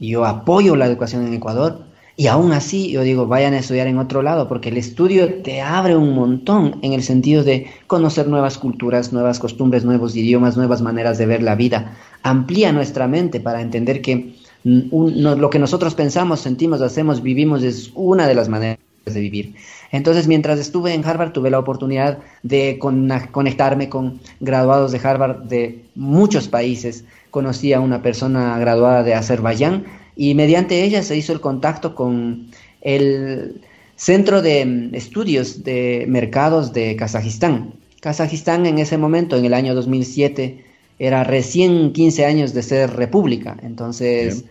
[0.00, 1.84] yo apoyo la educación en Ecuador
[2.16, 5.60] y aún así yo digo, vayan a estudiar en otro lado porque el estudio te
[5.60, 10.80] abre un montón en el sentido de conocer nuevas culturas, nuevas costumbres, nuevos idiomas, nuevas
[10.80, 11.98] maneras de ver la vida.
[12.22, 14.34] Amplía nuestra mente para entender que
[14.64, 19.54] lo que nosotros pensamos, sentimos, hacemos, vivimos es una de las maneras de vivir.
[19.92, 22.78] Entonces, mientras estuve en Harvard, tuve la oportunidad de
[23.30, 27.04] conectarme con graduados de Harvard de muchos países.
[27.30, 29.84] Conocí a una persona graduada de Azerbaiyán
[30.16, 32.48] y mediante ella se hizo el contacto con
[32.80, 33.60] el
[33.96, 37.74] Centro de Estudios de Mercados de Kazajistán.
[38.00, 40.64] Kazajistán en ese momento, en el año 2007,
[40.98, 44.44] era recién 15 años de ser república, entonces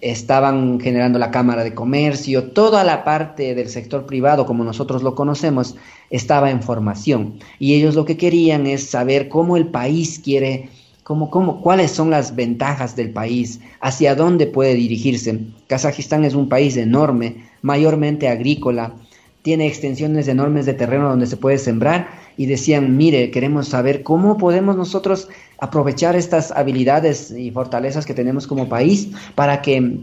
[0.00, 5.14] estaban generando la Cámara de Comercio, toda la parte del sector privado, como nosotros lo
[5.14, 5.76] conocemos,
[6.10, 7.38] estaba en formación.
[7.58, 10.68] Y ellos lo que querían es saber cómo el país quiere,
[11.02, 15.40] cómo, cómo, cuáles son las ventajas del país, hacia dónde puede dirigirse.
[15.66, 18.94] Kazajistán es un país enorme, mayormente agrícola,
[19.42, 24.36] tiene extensiones enormes de terreno donde se puede sembrar y decían, mire, queremos saber cómo
[24.36, 30.00] podemos nosotros aprovechar estas habilidades y fortalezas que tenemos como país para que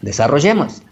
[0.00, 0.82] desarrollemos.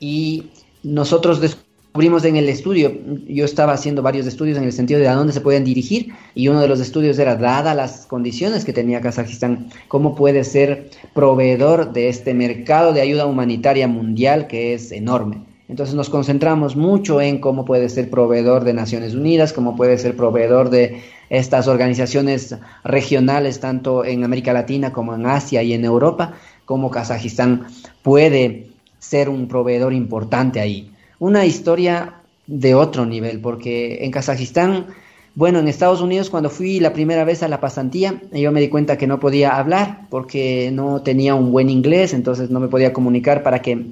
[0.00, 0.50] Y
[0.82, 2.92] nosotros descubrimos en el estudio,
[3.28, 6.48] yo estaba haciendo varios estudios en el sentido de a dónde se pueden dirigir y
[6.48, 11.92] uno de los estudios era, dada las condiciones que tenía Kazajistán, cómo puede ser proveedor
[11.92, 15.42] de este mercado de ayuda humanitaria mundial que es enorme.
[15.68, 20.16] Entonces nos concentramos mucho en cómo puede ser proveedor de Naciones Unidas, cómo puede ser
[20.16, 21.00] proveedor de
[21.32, 22.54] estas organizaciones
[22.84, 26.34] regionales, tanto en América Latina como en Asia y en Europa,
[26.66, 27.68] cómo Kazajistán
[28.02, 28.66] puede
[28.98, 30.90] ser un proveedor importante ahí.
[31.18, 32.16] Una historia
[32.46, 34.88] de otro nivel, porque en Kazajistán,
[35.34, 38.68] bueno, en Estados Unidos cuando fui la primera vez a la pasantía, yo me di
[38.68, 42.92] cuenta que no podía hablar porque no tenía un buen inglés, entonces no me podía
[42.92, 43.86] comunicar para que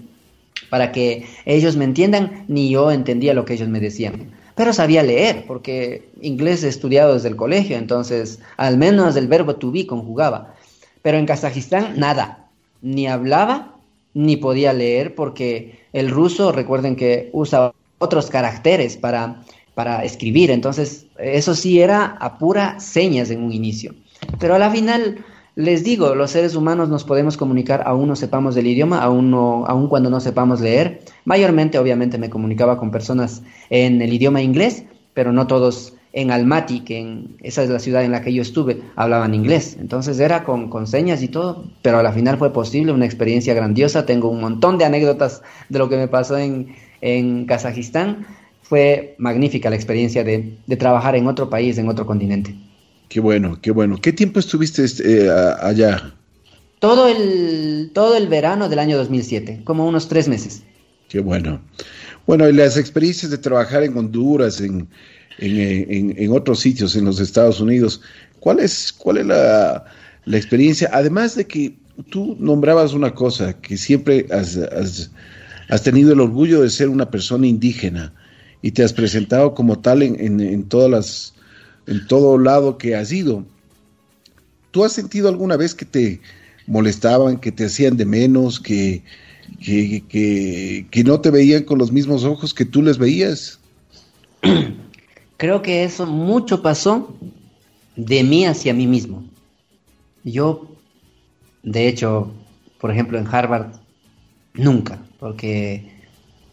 [0.68, 4.39] para que ellos me entiendan, ni yo entendía lo que ellos me decían.
[4.60, 9.56] Pero sabía leer, porque inglés he estudiado desde el colegio, entonces al menos el verbo
[9.56, 10.52] to be conjugaba.
[11.00, 12.50] Pero en Kazajistán nada,
[12.82, 13.76] ni hablaba
[14.12, 19.42] ni podía leer, porque el ruso, recuerden que usa otros caracteres para,
[19.72, 23.94] para escribir, entonces eso sí era a pura señas en un inicio.
[24.38, 25.24] Pero a la final
[25.60, 29.66] les digo, los seres humanos nos podemos comunicar aún no sepamos del idioma, aún, no,
[29.66, 31.02] aún cuando no sepamos leer.
[31.24, 34.84] Mayormente, obviamente, me comunicaba con personas en el idioma inglés,
[35.14, 38.42] pero no todos en Almaty, que en, esa es la ciudad en la que yo
[38.42, 39.76] estuve, hablaban inglés.
[39.78, 43.54] Entonces era con, con señas y todo, pero a la final fue posible, una experiencia
[43.54, 44.06] grandiosa.
[44.06, 48.26] Tengo un montón de anécdotas de lo que me pasó en, en Kazajistán.
[48.62, 52.54] Fue magnífica la experiencia de, de, trabajar en otro país, en otro continente.
[53.10, 53.98] Qué bueno, qué bueno.
[54.00, 55.28] ¿Qué tiempo estuviste eh,
[55.60, 56.14] allá?
[56.78, 60.62] Todo el, todo el verano del año 2007, como unos tres meses.
[61.08, 61.60] Qué bueno.
[62.24, 64.86] Bueno, y las experiencias de trabajar en Honduras, en,
[65.38, 68.00] en, en, otros sitios en los Estados Unidos.
[68.38, 69.84] ¿Cuál es, cuál es la,
[70.24, 70.88] la, experiencia?
[70.92, 71.74] Además de que
[72.10, 75.10] tú nombrabas una cosa, que siempre has, has,
[75.68, 78.12] has, tenido el orgullo de ser una persona indígena
[78.62, 81.34] y te has presentado como tal en, en, todas las,
[81.86, 83.44] en todo lado que has ido.
[84.70, 86.20] ¿Tú has sentido alguna vez que te
[86.66, 89.02] molestaban, que te hacían de menos, que,
[89.60, 90.04] que,
[90.90, 93.58] que, no te veían con los mismos ojos que tú les veías?
[95.36, 97.16] Creo que eso mucho pasó
[97.96, 99.24] de mí hacia mí mismo.
[100.22, 100.76] Yo,
[101.62, 102.32] de hecho,
[102.78, 103.72] por ejemplo, en Harvard,
[104.54, 105.90] nunca, porque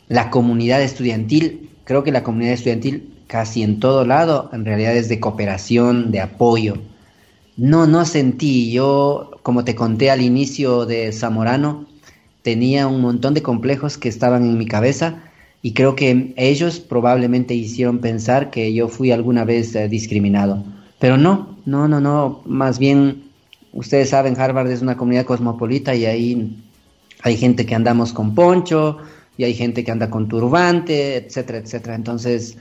[0.08, 5.10] la comunidad estudiantil, creo que la comunidad estudiantil casi en todo lado, en realidad es
[5.10, 6.78] de cooperación, de apoyo.
[7.58, 11.86] No, no sentí, yo, como te conté al inicio de Zamorano,
[12.42, 15.24] tenía un montón de complejos que estaban en mi cabeza
[15.62, 20.64] y creo que ellos probablemente hicieron pensar que yo fui alguna vez eh, discriminado.
[21.00, 23.24] Pero no, no, no, no, más bien,
[23.74, 26.64] ustedes saben, Harvard es una comunidad cosmopolita y ahí
[27.24, 28.98] hay gente que andamos con poncho
[29.38, 31.96] y hay gente que anda con turbante, etcétera, etcétera.
[31.96, 32.58] Entonces,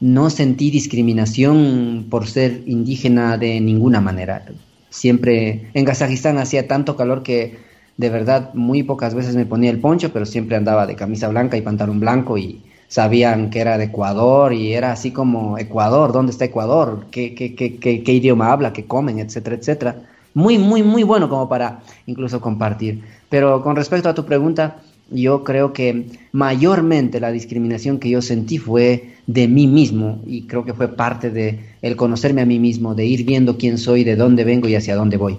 [0.00, 4.44] no sentí discriminación por ser indígena de ninguna manera.
[4.90, 7.58] Siempre en Kazajistán hacía tanto calor que
[7.96, 11.56] de verdad muy pocas veces me ponía el poncho, pero siempre andaba de camisa blanca
[11.56, 16.32] y pantalón blanco y sabían que era de Ecuador y era así como Ecuador, ¿dónde
[16.32, 17.06] está Ecuador?
[17.10, 18.72] ¿Qué, qué, qué, qué, idioma habla?
[18.72, 19.18] ¿Qué comen?
[19.18, 19.96] Etcétera, etcétera.
[20.32, 23.02] Muy, muy, muy bueno como para incluso compartir.
[23.28, 24.76] Pero con respecto a tu pregunta,
[25.10, 30.64] yo creo que mayormente la discriminación que yo sentí fue de mí mismo y creo
[30.64, 34.16] que fue parte de el conocerme a mí mismo, de ir viendo quién soy, de
[34.16, 35.38] dónde vengo y hacia dónde voy.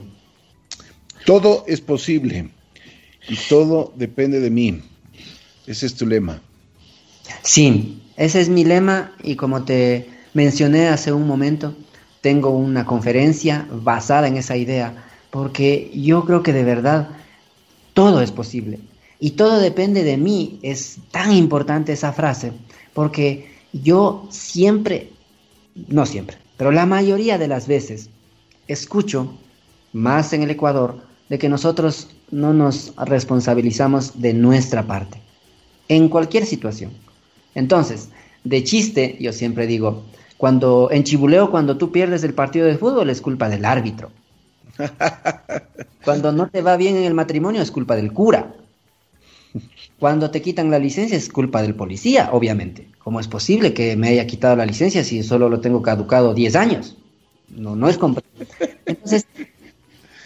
[1.26, 2.52] Todo es posible
[3.28, 4.80] y todo depende de mí.
[5.66, 6.40] Ese es tu lema.
[7.42, 11.76] Sí, ese es mi lema y como te mencioné hace un momento,
[12.22, 17.10] tengo una conferencia basada en esa idea porque yo creo que de verdad
[17.96, 18.78] todo es posible
[19.20, 20.60] y todo depende de mí.
[20.62, 22.52] Es tan importante esa frase
[22.94, 25.12] porque yo siempre,
[25.88, 28.10] no siempre, pero la mayoría de las veces
[28.68, 29.34] escucho,
[29.94, 35.22] más en el Ecuador, de que nosotros no nos responsabilizamos de nuestra parte,
[35.88, 36.92] en cualquier situación.
[37.56, 38.10] Entonces,
[38.44, 40.04] de chiste, yo siempre digo,
[40.38, 44.12] cuando en Chibuleo, cuando tú pierdes el partido de fútbol, es culpa del árbitro.
[46.06, 48.54] Cuando no te va bien en el matrimonio, es culpa del cura.
[50.00, 52.88] Cuando te quitan la licencia, es culpa del policía, obviamente.
[53.04, 56.56] ¿Cómo es posible que me haya quitado la licencia si solo lo tengo caducado 10
[56.56, 56.98] años?
[57.50, 58.48] No, no es comprensible.
[58.86, 59.26] Entonces,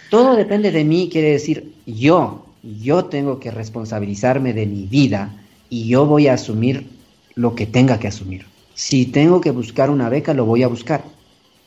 [0.10, 5.88] todo depende de mí, quiere decir yo, yo tengo que responsabilizarme de mi vida y
[5.88, 6.88] yo voy a asumir
[7.36, 8.46] lo que tenga que asumir.
[8.76, 11.04] Si tengo que buscar una beca, lo voy a buscar.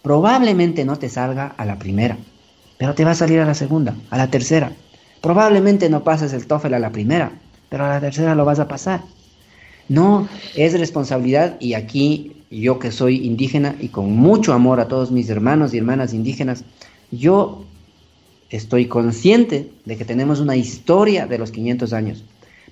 [0.03, 2.17] Probablemente no te salga a la primera,
[2.79, 4.73] pero te va a salir a la segunda, a la tercera.
[5.21, 7.33] Probablemente no pases el TOEFL a la primera,
[7.69, 9.03] pero a la tercera lo vas a pasar.
[9.89, 15.11] No, es responsabilidad y aquí yo que soy indígena y con mucho amor a todos
[15.11, 16.65] mis hermanos y hermanas indígenas,
[17.11, 17.65] yo
[18.51, 22.25] estoy consciente de que tenemos una historia de los 500 años,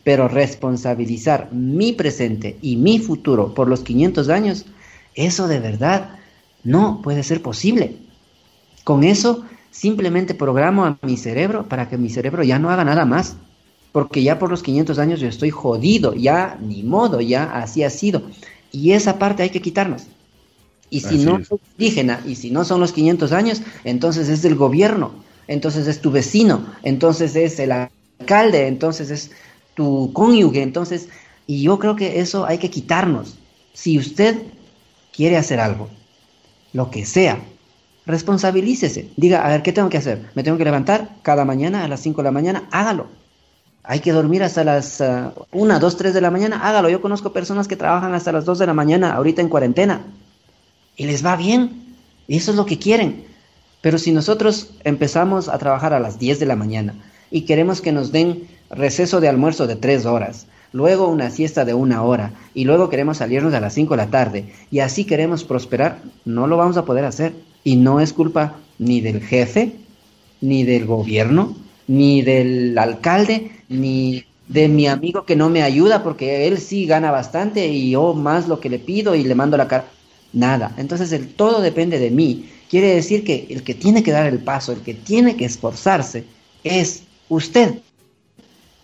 [0.02, 4.66] pero responsabilizar mi presente y mi futuro por los 500 años,
[5.14, 6.18] eso de verdad
[6.62, 7.96] no puede ser posible.
[8.84, 13.04] Con eso simplemente programo a mi cerebro para que mi cerebro ya no haga nada
[13.04, 13.36] más,
[13.94, 17.88] porque ya por los 500 años yo estoy jodido, ya ni modo, ya así ha
[17.88, 18.24] sido.
[18.72, 20.02] Y esa parte hay que quitarnos.
[20.90, 24.54] Y si no es indígena y si no son los 500 años, entonces es del
[24.54, 29.30] gobierno entonces es tu vecino, entonces es el alcalde, entonces es
[29.74, 31.08] tu cónyuge, entonces,
[31.46, 33.36] y yo creo que eso hay que quitarnos.
[33.72, 34.42] Si usted
[35.12, 35.88] quiere hacer algo,
[36.72, 37.40] lo que sea,
[38.06, 39.10] responsabilícese.
[39.16, 40.30] Diga, a ver, ¿qué tengo que hacer?
[40.34, 42.68] ¿Me tengo que levantar cada mañana a las 5 de la mañana?
[42.70, 43.08] Hágalo.
[43.86, 45.02] Hay que dormir hasta las
[45.52, 46.88] 1, 2, 3 de la mañana, hágalo.
[46.88, 50.00] Yo conozco personas que trabajan hasta las 2 de la mañana, ahorita en cuarentena,
[50.96, 51.84] y les va bien.
[52.26, 53.24] Y eso es lo que quieren.
[53.82, 56.94] Pero si nosotros empezamos a trabajar a las 10 de la mañana
[57.30, 61.74] y queremos que nos den receso de almuerzo de 3 horas, luego una siesta de
[61.74, 65.44] una hora y luego queremos salirnos a las 5 de la tarde y así queremos
[65.44, 67.34] prosperar, no lo vamos a poder hacer.
[67.62, 69.76] Y no es culpa ni del jefe,
[70.40, 71.54] ni del gobierno,
[71.86, 77.10] ni del alcalde, ni de mi amigo que no me ayuda porque él sí gana
[77.10, 79.86] bastante y yo más lo que le pido y le mando la cara.
[80.32, 80.74] Nada.
[80.76, 82.50] Entonces el todo depende de mí.
[82.68, 86.24] Quiere decir que el que tiene que dar el paso, el que tiene que esforzarse,
[86.64, 87.78] es usted.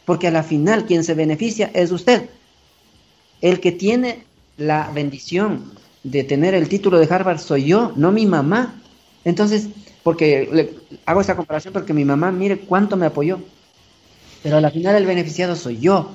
[0.05, 2.29] Porque a la final quien se beneficia es usted.
[3.41, 4.25] El que tiene
[4.57, 5.73] la bendición
[6.05, 8.81] de tener el título de Harvard soy yo, no mi mamá.
[9.25, 9.69] Entonces,
[10.03, 10.75] porque le,
[11.07, 13.41] hago esta comparación porque mi mamá, mire cuánto me apoyó.
[14.43, 16.13] Pero a la final el beneficiado soy yo.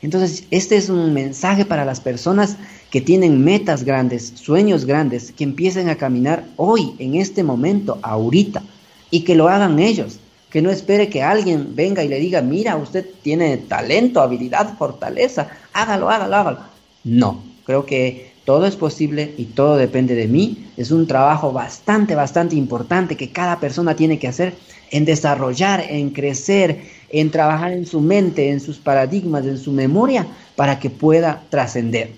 [0.00, 2.56] Entonces, este es un mensaje para las personas
[2.90, 8.62] que tienen metas grandes, sueños grandes, que empiecen a caminar hoy, en este momento, ahorita,
[9.10, 12.76] y que lo hagan ellos que no espere que alguien venga y le diga, mira,
[12.76, 16.58] usted tiene talento, habilidad, fortaleza, hágalo, hágalo, hágalo.
[17.04, 20.70] No, creo que todo es posible y todo depende de mí.
[20.78, 24.54] Es un trabajo bastante, bastante importante que cada persona tiene que hacer
[24.90, 26.80] en desarrollar, en crecer,
[27.10, 30.26] en trabajar en su mente, en sus paradigmas, en su memoria,
[30.56, 32.12] para que pueda trascender.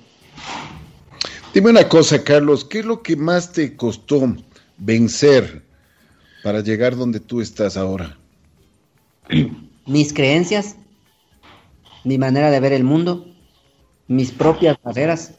[1.53, 4.37] Dime una cosa, Carlos, ¿qué es lo que más te costó
[4.79, 5.65] vencer
[6.45, 8.17] para llegar donde tú estás ahora?
[9.85, 10.77] mis creencias,
[12.05, 13.27] mi manera de ver el mundo,
[14.07, 15.33] mis propias barreras.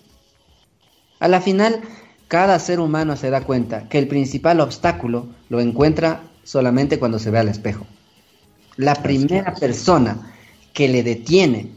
[1.22, 1.80] A la final,
[2.28, 7.32] cada ser humano se da cuenta que el principal obstáculo lo encuentra solamente cuando se
[7.32, 7.86] ve al espejo.
[8.76, 10.34] La primera persona
[10.74, 11.70] que le detiene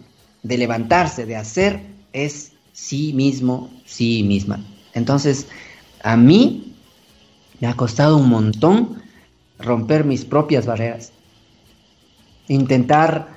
[0.43, 1.83] de levantarse, de hacer,
[2.13, 4.65] es sí mismo, sí misma.
[4.95, 5.47] Entonces,
[6.03, 6.75] a mí
[7.61, 9.03] me ha costado un montón
[9.61, 11.13] romper mis propias barreras
[12.49, 13.34] intentar,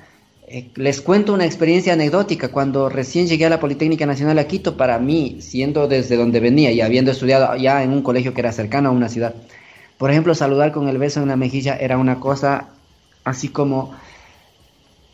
[0.50, 4.76] eh, les cuento una experiencia anecdótica, cuando recién llegué a la Politécnica Nacional a Quito,
[4.76, 8.52] para mí, siendo desde donde venía y habiendo estudiado ya en un colegio que era
[8.52, 9.34] cercano a una ciudad,
[9.98, 12.68] por ejemplo, saludar con el beso en la mejilla era una cosa
[13.24, 13.94] así como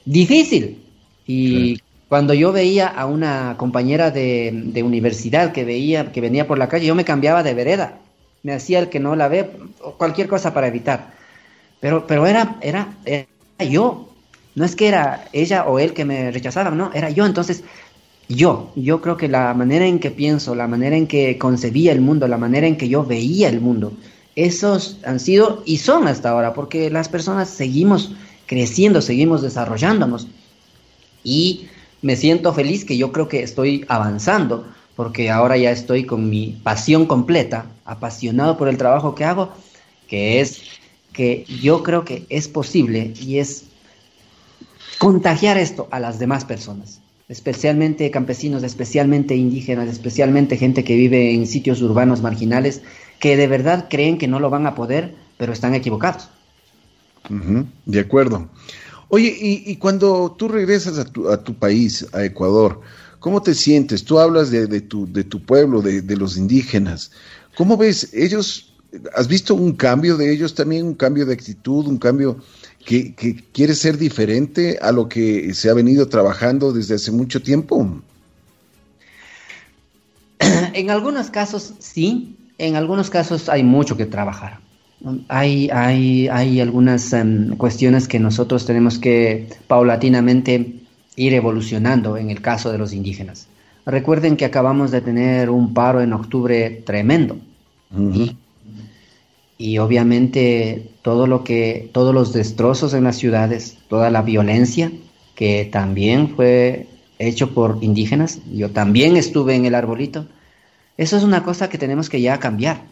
[0.04, 0.82] difícil.
[1.26, 6.58] Y cuando yo veía a una compañera de, de, universidad que veía que venía por
[6.58, 7.98] la calle, yo me cambiaba de vereda.
[8.42, 9.50] Me hacía el que no la ve,
[9.96, 11.14] cualquier cosa para evitar.
[11.80, 13.26] Pero, pero era, era, era
[13.58, 14.13] yo.
[14.54, 17.26] No es que era ella o él que me rechazaban, no, era yo.
[17.26, 17.64] Entonces,
[18.28, 22.00] yo, yo creo que la manera en que pienso, la manera en que concebía el
[22.00, 23.92] mundo, la manera en que yo veía el mundo,
[24.36, 28.12] esos han sido y son hasta ahora, porque las personas seguimos
[28.46, 30.28] creciendo, seguimos desarrollándonos.
[31.22, 31.68] Y
[32.02, 36.58] me siento feliz que yo creo que estoy avanzando, porque ahora ya estoy con mi
[36.62, 39.50] pasión completa, apasionado por el trabajo que hago,
[40.08, 40.62] que es
[41.12, 43.64] que yo creo que es posible y es
[44.98, 51.46] contagiar esto a las demás personas, especialmente campesinos, especialmente indígenas, especialmente gente que vive en
[51.46, 52.82] sitios urbanos marginales,
[53.18, 56.28] que de verdad creen que no lo van a poder, pero están equivocados.
[57.86, 58.48] de acuerdo.
[59.08, 62.80] Oye, y, cuando tú regresas a tu, a tu, país, a Ecuador,
[63.20, 64.04] ¿cómo te sientes?
[64.04, 67.12] Tú hablas de, tu, de tu pueblo, de, de los indígenas.
[67.54, 68.12] ¿Cómo ves?
[68.12, 68.74] Ellos
[69.14, 72.38] ¿Has visto un cambio de ellos también, un cambio de actitud, un cambio
[72.84, 73.14] que,
[73.52, 78.00] quiere ser diferente a lo que se ha venido trabajando desde hace mucho tiempo?
[80.74, 84.60] En algunos casos sí, en algunos casos hay mucho que trabajar.
[85.28, 90.80] Hay, hay, hay algunas em, cuestiones que nosotros tenemos que paulatinamente
[91.16, 93.46] ir evolucionando en el caso de los indígenas.
[93.86, 97.38] Recuerden que acabamos de tener un paro en octubre tremendo
[99.56, 104.90] y obviamente todo lo que todos los destrozos en las ciudades, toda la violencia
[105.34, 106.86] que también fue
[107.18, 110.26] hecho por indígenas, yo también estuve en el arbolito.
[110.96, 112.84] Eso es una cosa que tenemos que ya cambiar.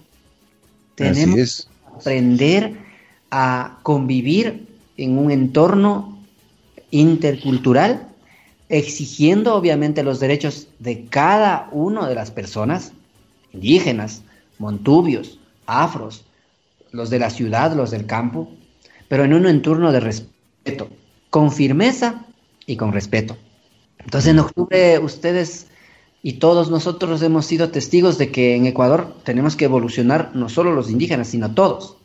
[0.94, 2.76] Tenemos que aprender
[3.30, 6.18] a convivir en un entorno
[6.90, 8.08] intercultural,
[8.68, 12.92] exigiendo obviamente los derechos de cada una de las personas,
[13.52, 14.22] indígenas,
[14.58, 16.24] montubios, afros,
[16.93, 18.51] los de la ciudad, los del campo,
[19.09, 20.88] pero en un entorno de respeto,
[21.30, 22.26] con firmeza
[22.66, 23.36] y con respeto.
[23.99, 25.66] Entonces en octubre ustedes
[26.22, 30.72] y todos nosotros hemos sido testigos de que en Ecuador tenemos que evolucionar no solo
[30.72, 31.97] los indígenas, sino todos,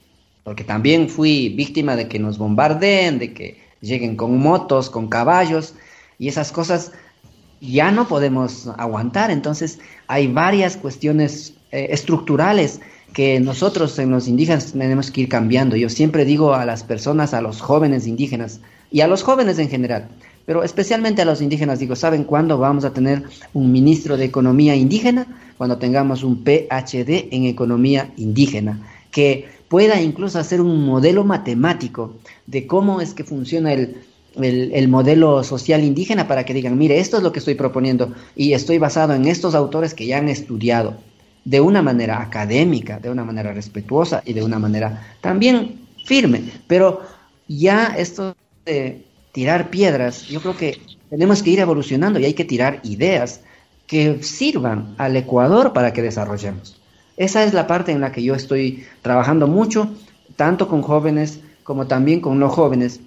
[0.44, 5.76] porque también fui víctima de que nos bombardeen, de que lleguen con motos, con caballos,
[6.18, 6.94] y esas cosas
[7.62, 9.30] ya no podemos aguantar.
[9.30, 12.82] Entonces hay varias cuestiones eh, estructurales
[13.18, 15.76] que nosotros en los indígenas tenemos que ir cambiando.
[15.76, 18.60] Yo siempre digo a las personas, a los jóvenes indígenas
[18.92, 20.08] y a los jóvenes en general,
[20.46, 23.24] pero especialmente a los indígenas, digo, ¿saben cuándo vamos a tener
[23.56, 25.26] un ministro de Economía indígena?
[25.58, 32.68] Cuando tengamos un PhD en Economía indígena, que pueda incluso hacer un modelo matemático de
[32.68, 33.98] cómo es que funciona el,
[34.36, 38.54] el, modelo social indígena para que digan, mire, esto es lo que estoy proponiendo y
[38.54, 40.98] estoy basado en estos autores que ya han estudiado
[41.48, 46.44] de una manera académica, de una manera respetuosa y de una manera también firme.
[46.68, 47.02] Pero
[47.48, 48.36] ya esto
[48.66, 53.40] de tirar piedras, yo creo que tenemos que ir evolucionando y hay que tirar ideas
[53.88, 56.82] que sirvan al Ecuador para que desarrollemos.
[57.16, 59.90] Esa es la parte en la que yo estoy trabajando mucho,
[60.36, 63.00] tanto con jóvenes como también con no jóvenes,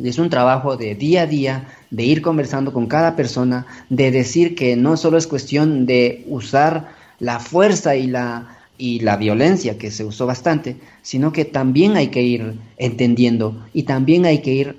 [0.00, 4.56] es un trabajo de día a día, de ir conversando con cada persona, de decir
[4.56, 9.90] que no solo es cuestión de usar la fuerza y la, y la violencia, que
[9.90, 14.76] se usó bastante, sino que también hay que ir entendiendo y también hay que ir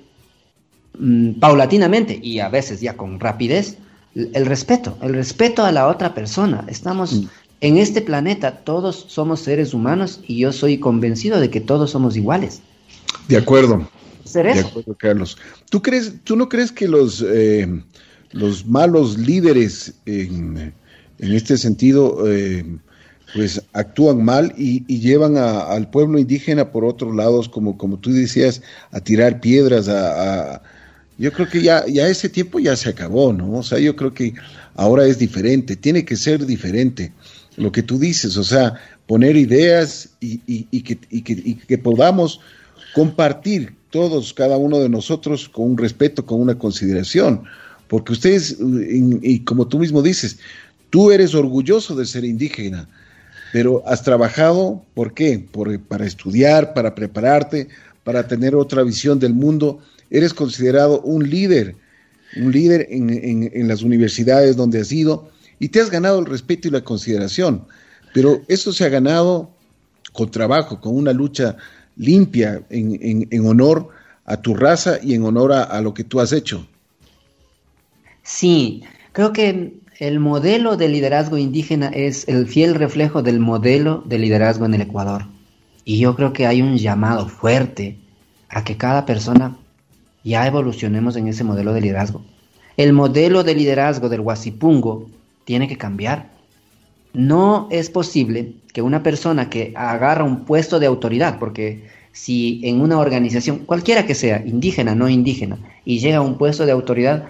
[1.00, 3.78] mm, paulatinamente y a veces ya con rapidez
[4.16, 6.66] el respeto, el respeto a la otra persona.
[6.68, 7.28] Estamos mm.
[7.62, 12.18] en este planeta, todos somos seres humanos y yo soy convencido de que todos somos
[12.18, 12.62] iguales.
[13.28, 13.88] De acuerdo.
[14.34, 15.38] De acuerdo, Carlos.
[15.70, 17.68] ¿Tú, crees, ¿Tú no crees que los, eh,
[18.32, 20.74] los malos líderes en,
[21.22, 22.66] este sentido eh,
[23.34, 28.62] pues actúan mal y, llevan al pueblo indígena por otros lados, como, como tú decías,
[28.92, 30.62] a tirar piedras, a,
[31.18, 33.54] yo creo que ya, ya ese tiempo ya se acabó, ¿no?
[33.54, 34.34] O sea, yo creo que
[34.76, 37.14] ahora es diferente, tiene que ser diferente
[37.58, 41.22] lo que tú dices, o sea, poner ideas y, que, y
[41.56, 42.40] que podamos
[42.94, 47.44] compartir todos, cada uno de nosotros, con un respeto, con una consideración.
[47.88, 48.58] Porque ustedes,
[49.22, 50.40] y como tú mismo dices,
[50.92, 52.88] tú eres orgulloso de ser indígena,
[53.52, 55.44] pero has trabajado, ¿por qué?
[55.88, 57.68] para estudiar, para prepararte,
[58.04, 59.80] para tener otra visión del mundo.
[60.12, 61.76] Eres considerado un líder,
[62.38, 66.68] un líder en, en las universidades donde has ido y te has ganado el respeto
[66.68, 67.66] y la consideración.
[68.14, 69.52] Pero eso se ha ganado
[70.14, 71.58] con trabajo, con una lucha
[71.96, 73.90] limpia en, en, honor
[74.26, 76.66] a tu raza y en honor a, lo que tú has hecho.
[78.24, 84.18] Sí, creo que el modelo de liderazgo indígena es el fiel reflejo del modelo de
[84.18, 85.26] liderazgo en el Ecuador.
[85.86, 88.00] Y yo creo que hay un llamado fuerte
[88.50, 89.60] a que cada persona
[90.24, 92.24] ya evolucionemos en ese modelo de liderazgo.
[92.78, 95.08] El modelo de liderazgo del Huasipungo
[95.46, 96.32] tiene que cambiar.
[97.14, 102.82] No es posible que una persona que agarra un puesto de autoridad, porque si en
[102.82, 107.28] una organización, cualquiera que sea, indígena, no indígena, y llega a un puesto de autoridad,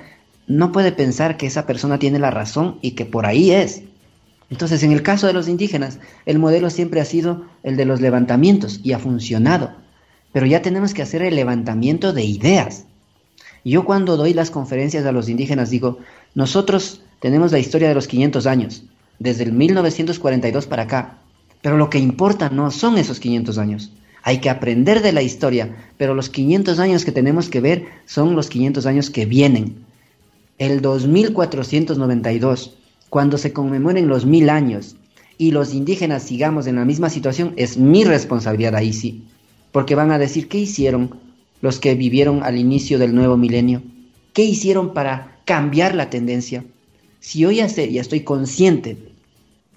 [0.47, 3.83] no puede pensar que esa persona tiene la razón y que por ahí es.
[4.49, 8.01] Entonces, en el caso de los indígenas, el modelo siempre ha sido el de los
[8.01, 9.71] levantamientos y ha funcionado.
[10.33, 12.85] Pero ya tenemos que hacer el levantamiento de ideas.
[13.63, 15.99] Yo cuando doy las conferencias a los indígenas digo,
[16.35, 18.83] nosotros tenemos la historia de los 500 años,
[19.19, 21.17] desde el 1942 para acá.
[21.61, 23.91] Pero lo que importa no son esos 500 años.
[24.23, 28.35] Hay que aprender de la historia, pero los 500 años que tenemos que ver son
[28.35, 29.85] los 500 años que vienen.
[30.61, 32.77] El 2492,
[33.09, 34.95] cuando se conmemoren los mil años
[35.39, 39.23] y los indígenas sigamos en la misma situación, es mi responsabilidad ahí sí.
[39.71, 41.15] Porque van a decir, ¿qué hicieron
[41.61, 43.81] los que vivieron al inicio del nuevo milenio?
[44.33, 46.63] ¿Qué hicieron para cambiar la tendencia?
[47.19, 48.97] Si ya sé, ya estoy consciente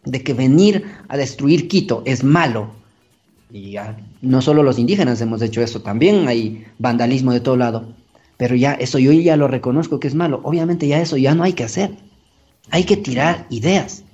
[0.04, 2.72] de que venir a destruir Quito es malo,
[3.50, 3.76] y
[4.20, 7.94] no solo los indígenas hemos hecho eso, también hay vandalismo de todo lado,
[8.36, 11.44] pero ya eso yo ya lo reconozco que es malo, obviamente ya eso ya no
[11.44, 11.96] hay que hacer,
[12.70, 14.04] hay que tirar ideas.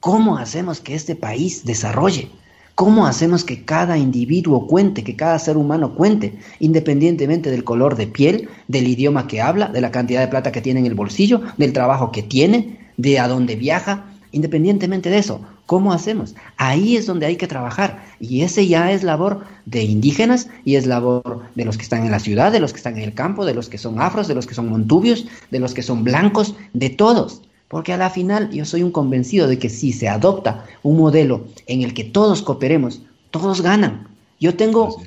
[0.00, 2.30] ¿Cómo hacemos que este país desarrolle?
[2.74, 8.06] ¿Cómo hacemos que cada individuo cuente, que cada ser humano cuente, independientemente del color de
[8.06, 11.40] piel, del idioma que habla, de la cantidad de plata que tiene en el bolsillo,
[11.56, 15.40] del trabajo que tiene, de a dónde viaja, independientemente de eso?
[15.64, 16.34] ¿Cómo hacemos?
[16.58, 18.04] Ahí es donde hay que trabajar.
[18.20, 22.10] Y ese ya es labor de indígenas y es labor de los que están en
[22.10, 24.34] la ciudad, de los que están en el campo, de los que son afros, de
[24.34, 27.42] los que son montubios, de los que son blancos, de todos.
[27.68, 31.46] Porque a la final yo soy un convencido de que si se adopta un modelo
[31.66, 34.06] en el que todos cooperemos, todos ganan.
[34.38, 35.02] Yo tengo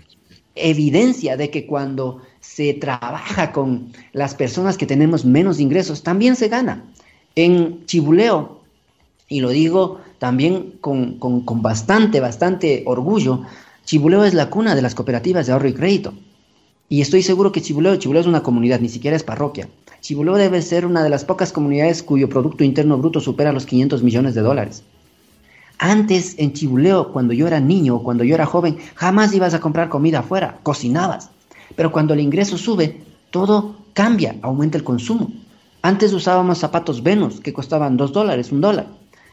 [0.55, 6.49] evidencia de que cuando se trabaja con las personas que tenemos menos ingresos, también se
[6.49, 6.83] gana.
[7.35, 8.58] En Chibuleo,
[9.29, 11.19] y lo digo también con,
[11.61, 13.43] bastante, bastante orgullo,
[13.85, 16.13] Chibuleo es la cuna de las cooperativas de ahorro y crédito.
[16.89, 19.69] Y estoy seguro que Chibuleo, Chibuleo es una comunidad, ni siquiera es parroquia.
[20.01, 24.01] Chibuleo debe ser una de las pocas comunidades cuyo Producto Interno Bruto supera los 500
[24.01, 24.83] millones de dólares.
[25.77, 29.61] Antes en Chibuleo, cuando yo era niño o cuando yo era joven, jamás ibas a
[29.61, 31.29] comprar comida afuera, cocinabas.
[31.75, 35.31] Pero cuando el ingreso sube, todo cambia, aumenta el consumo.
[35.81, 38.87] Antes usábamos zapatos Venus que costaban dos dólares, un dólar.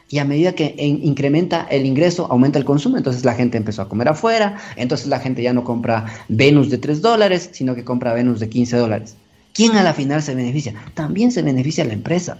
[0.09, 2.97] Y a medida que incrementa el ingreso, aumenta el consumo.
[2.97, 4.57] Entonces la gente empezó a comer afuera.
[4.75, 8.47] Entonces la gente ya no compra Venus de 3 dólares, sino que compra Venus de
[8.47, 9.15] 15 dólares.
[9.53, 10.75] ¿Quién a la final se beneficia?
[10.93, 12.37] También se beneficia la empresa.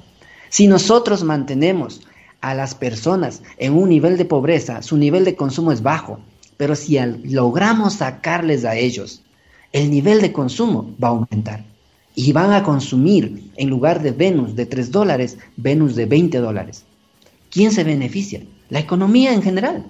[0.50, 2.02] Si nosotros mantenemos
[2.40, 6.20] a las personas en un nivel de pobreza, su nivel de consumo es bajo.
[6.56, 9.24] Pero si logramos sacarles a ellos,
[9.74, 11.66] el nivel de consumo va a aumentar.
[12.16, 16.84] Y van a consumir, en lugar de Venus de 3 dólares, Venus de 20 dólares.
[17.52, 18.42] ¿Quién se beneficia?
[18.70, 19.86] La economía en general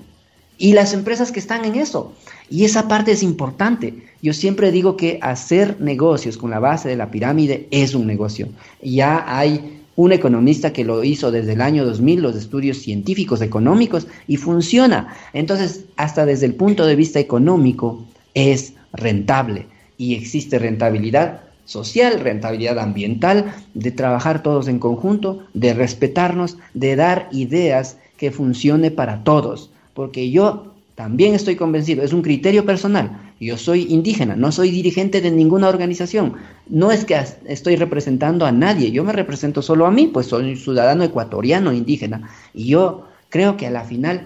[0.58, 2.14] y las empresas que están en eso.
[2.50, 4.04] Y esa parte es importante.
[4.22, 8.50] Yo siempre digo que hacer negocios con la base de la pirámide es un negocio.
[8.82, 14.08] Ya hay un economista que lo hizo desde el año 2000, los estudios científicos económicos,
[14.28, 15.16] y funciona.
[15.34, 19.66] Entonces, hasta desde el punto de vista económico, es rentable
[19.98, 27.28] y existe rentabilidad social, rentabilidad ambiental, de trabajar todos en conjunto, de respetarnos, de dar
[27.32, 29.70] ideas que funcione para todos.
[29.94, 33.34] Porque yo también estoy convencido, es un criterio personal.
[33.40, 36.34] Yo soy indígena, no soy dirigente de ninguna organización.
[36.68, 40.56] No es que estoy representando a nadie, yo me represento solo a mí, pues soy
[40.56, 42.30] ciudadano ecuatoriano indígena.
[42.54, 44.26] Y yo creo que a la final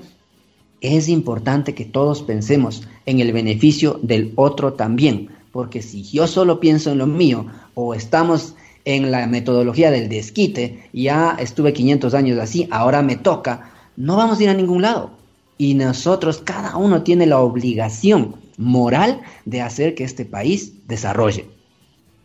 [0.80, 6.60] es importante que todos pensemos en el beneficio del otro también porque si yo solo
[6.60, 12.40] pienso en lo mío o estamos en la metodología del desquite, ya estuve 500 años
[12.40, 15.12] así, ahora me toca, no vamos a ir a ningún lado.
[15.58, 21.48] Y nosotros, cada uno tiene la obligación moral de hacer que este país desarrolle.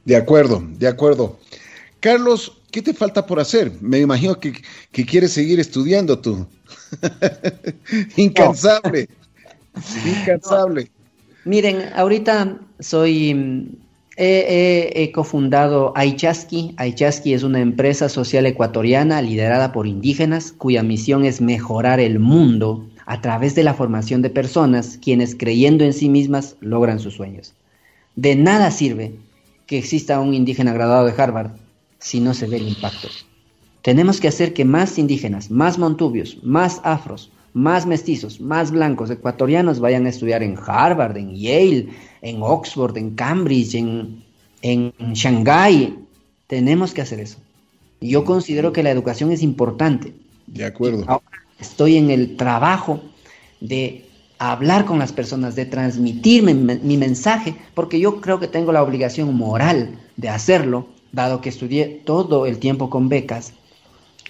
[0.04, 1.38] De acuerdo, de acuerdo.
[2.00, 3.72] Carlos, ¿qué te falta por hacer?
[3.80, 4.54] Me imagino que,
[4.92, 6.46] quieres seguir estudiando tú.
[8.16, 9.08] Incansable.
[10.20, 10.90] Incansable.
[11.44, 13.76] Miren, ahorita soy,
[14.16, 16.74] he, cofundado Aichaski.
[16.76, 22.86] Aichaski es una empresa social ecuatoriana liderada por indígenas cuya misión es mejorar el mundo
[23.06, 27.54] a través de la formación de personas quienes creyendo en sí mismas logran sus sueños.
[28.16, 29.14] De nada sirve
[29.66, 31.52] que exista un indígena graduado de Harvard
[31.98, 33.08] si no se ve el impacto.
[33.82, 39.80] Tenemos que hacer que más indígenas, más montubios, más afros, más mestizos, más blancos ecuatorianos
[39.80, 41.88] vayan a estudiar en Harvard, en Yale,
[42.20, 44.22] en Oxford, en Cambridge, en,
[44.60, 45.98] en Shanghái.
[46.48, 47.38] Tenemos que hacer eso.
[48.02, 50.12] Yo considero que la educación es importante.
[50.46, 51.04] De acuerdo.
[51.06, 51.24] Ahora
[51.58, 53.00] estoy en el trabajo
[53.62, 54.04] de
[54.38, 59.34] hablar con las personas, de transmitirme mi mensaje, porque yo creo que tengo la obligación
[59.34, 63.54] moral de hacerlo, dado que estudié todo el tiempo con becas,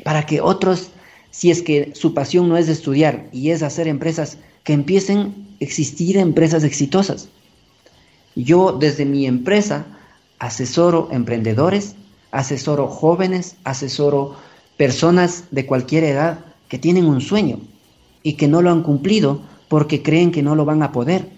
[0.05, 0.93] para que otros
[1.37, 5.33] si es que su pasión no es estudiar y es hacer empresas, que empiecen a
[5.61, 7.29] existir empresas exitosas.
[8.35, 9.85] Yo desde mi empresa
[10.39, 11.95] asesoro emprendedores,
[12.31, 14.35] asesoro jóvenes, asesoro
[14.79, 17.61] personas de cualquier edad que tienen un sueño
[18.23, 21.29] y que no lo han cumplido porque creen que no lo van a poder,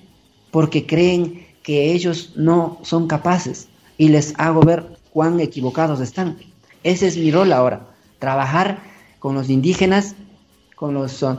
[0.53, 6.39] porque creen que ellos no son capaces y les hago ver cuán equivocados están.
[6.85, 7.89] Ese es mi rol ahora,
[8.21, 8.87] trabajar
[9.19, 10.15] con los indígenas,
[10.75, 11.39] con los uh,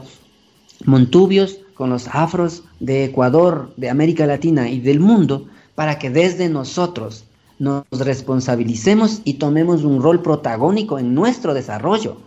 [0.86, 6.50] montubios, con los afros de Ecuador, de América Latina y del mundo, para que desde
[6.50, 7.26] nosotros
[7.58, 12.18] nos responsabilicemos y tomemos un rol protagónico en nuestro desarrollo,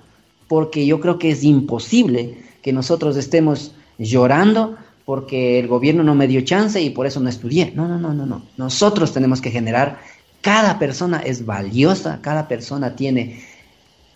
[0.48, 6.28] porque yo creo que es imposible que nosotros estemos llorando porque el gobierno no me
[6.28, 7.72] dio chance y por eso no estudié.
[7.74, 8.42] No, no, no, no, no.
[8.56, 10.00] Nosotros tenemos que generar,
[10.40, 13.42] cada persona es valiosa, cada persona tiene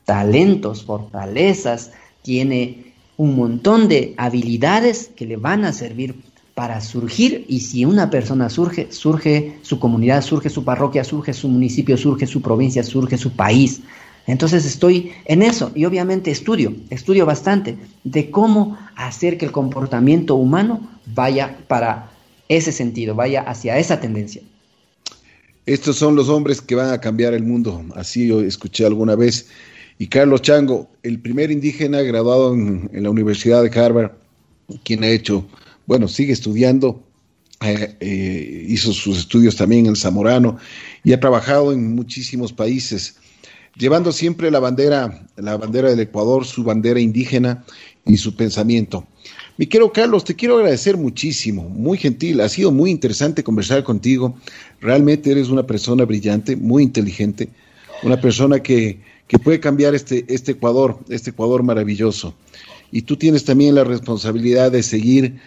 [0.07, 1.91] talentos, fortalezas,
[2.23, 6.15] tiene un montón de habilidades que le van a servir
[6.55, 11.49] para surgir y si una persona surge, surge su comunidad, surge su parroquia, surge su
[11.49, 13.83] municipio, surge su provincia, surge su país.
[14.27, 20.35] Entonces estoy en eso y obviamente estudio, estudio bastante de cómo hacer que el comportamiento
[20.35, 20.81] humano
[21.15, 22.11] vaya para
[22.49, 24.41] ese sentido, vaya hacia esa tendencia.
[25.67, 29.49] Estos son los hombres que van a cambiar el mundo, así yo escuché alguna vez.
[29.99, 34.13] Y Carlos Chango, el primer indígena graduado en, la Universidad de Harvard,
[34.85, 35.47] quien ha hecho,
[35.87, 37.03] bueno, sigue estudiando,
[37.63, 40.59] eh, eh, hizo sus estudios también en Zamorano
[41.03, 43.17] y ha trabajado en muchísimos países,
[43.75, 47.65] llevando siempre la bandera, la bandera del Ecuador, su bandera indígena
[48.05, 49.07] y su pensamiento.
[49.57, 54.37] Mi querido Carlos, te quiero agradecer muchísimo, muy gentil, ha sido muy interesante conversar contigo.
[54.83, 57.49] Realmente eres una persona brillante, muy inteligente,
[58.03, 62.35] una persona que que puede cambiar este, este Ecuador, este Ecuador maravilloso.
[62.93, 65.41] Y tú tienes también la responsabilidad de seguir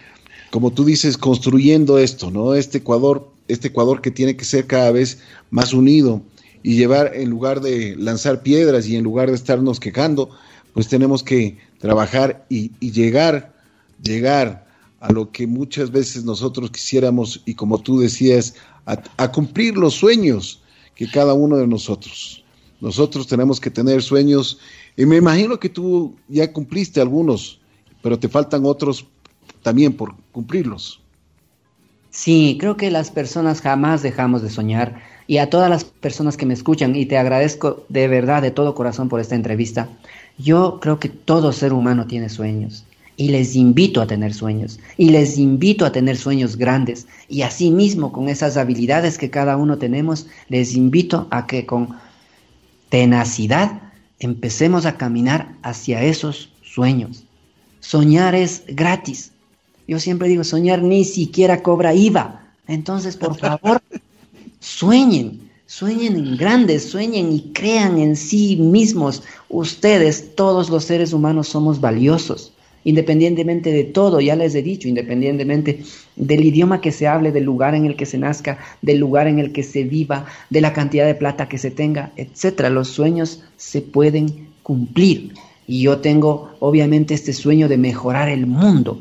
[0.50, 2.54] como tú dices, construyendo esto, ¿no?
[2.54, 5.20] Este Ecuador, este Ecuador que tiene que ser cada vez
[5.50, 6.22] más unido
[6.62, 10.30] y llevar, en lugar de lanzar piedras y en lugar de estarnos quejando,
[10.74, 13.54] pues tenemos que trabajar y, llegar,
[14.02, 14.66] llegar
[14.98, 18.54] a lo que muchas veces nosotros quisiéramos y como tú decías,
[19.16, 20.62] a cumplir los sueños
[20.96, 22.39] que cada uno de nosotros.
[22.80, 24.58] Nosotros tenemos que tener sueños
[24.96, 27.60] y me imagino que tú ya cumpliste algunos,
[28.02, 29.06] pero te faltan otros
[29.62, 31.00] también por cumplirlos.
[32.10, 36.46] Sí, creo que las personas jamás dejamos de soñar y a todas las personas que
[36.46, 39.88] me escuchan y te agradezco de verdad, de todo corazón por esta entrevista.
[40.38, 42.84] Yo creo que todo ser humano tiene sueños
[43.16, 48.10] y les invito a tener sueños y les invito a tener sueños grandes y asimismo
[48.10, 51.90] con esas habilidades que cada uno tenemos, les invito a que con
[52.90, 53.80] tenacidad
[54.18, 57.24] empecemos a caminar hacia esos sueños.
[57.80, 59.32] Soñar es gratis.
[59.88, 62.52] Yo siempre digo, soñar ni siquiera cobra IVA.
[62.66, 63.82] Entonces, por favor,
[64.60, 69.22] sueñen, sueñen en grandes, sueñen y crean en sí mismos.
[69.48, 72.52] Ustedes, todos los seres humanos, somos valiosos
[72.84, 75.82] independientemente de todo, ya les he dicho, independientemente
[76.16, 79.38] del idioma que se hable, del lugar en el que se nazca, del lugar en
[79.38, 82.70] el que se viva, de la cantidad de plata que se tenga, etcétera.
[82.70, 85.34] Los sueños se pueden cumplir.
[85.66, 89.00] Y yo tengo obviamente este sueño de mejorar el mundo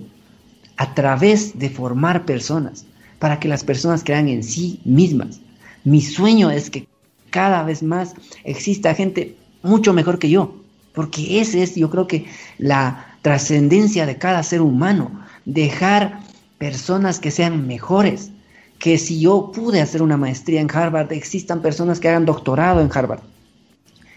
[0.77, 2.85] a través de formar personas,
[3.19, 5.41] para que las personas crean en sí mismas.
[5.83, 6.87] Mi sueño es que
[7.29, 10.55] cada vez más exista gente mucho mejor que yo,
[10.93, 12.25] porque ese es, yo creo que
[12.57, 15.11] la trascendencia de cada ser humano,
[15.45, 16.19] dejar
[16.57, 18.31] personas que sean mejores,
[18.77, 22.89] que si yo pude hacer una maestría en Harvard, existan personas que hagan doctorado en
[22.93, 23.21] Harvard,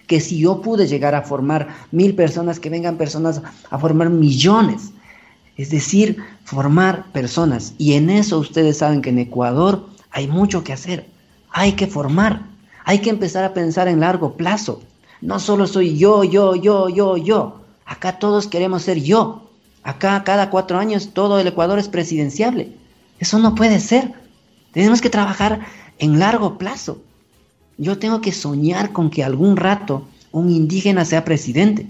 [0.06, 4.92] que si yo pude llegar a formar mil personas, que vengan personas a formar millones,
[5.56, 7.74] es decir, formar personas.
[7.78, 11.06] Y en eso ustedes saben que en Ecuador hay mucho que hacer,
[11.50, 12.42] hay que formar,
[12.84, 14.82] hay que empezar a pensar en largo plazo.
[15.20, 17.61] No solo soy yo, yo, yo, yo, yo.
[17.84, 19.50] Acá todos queremos ser yo.
[19.82, 22.72] Acá cada cuatro años todo el Ecuador es presidenciable.
[23.18, 24.12] Eso no puede ser.
[24.72, 25.60] Tenemos que trabajar
[25.98, 27.02] en largo plazo.
[27.78, 31.86] Yo tengo que soñar con que algún rato un indígena sea presidente.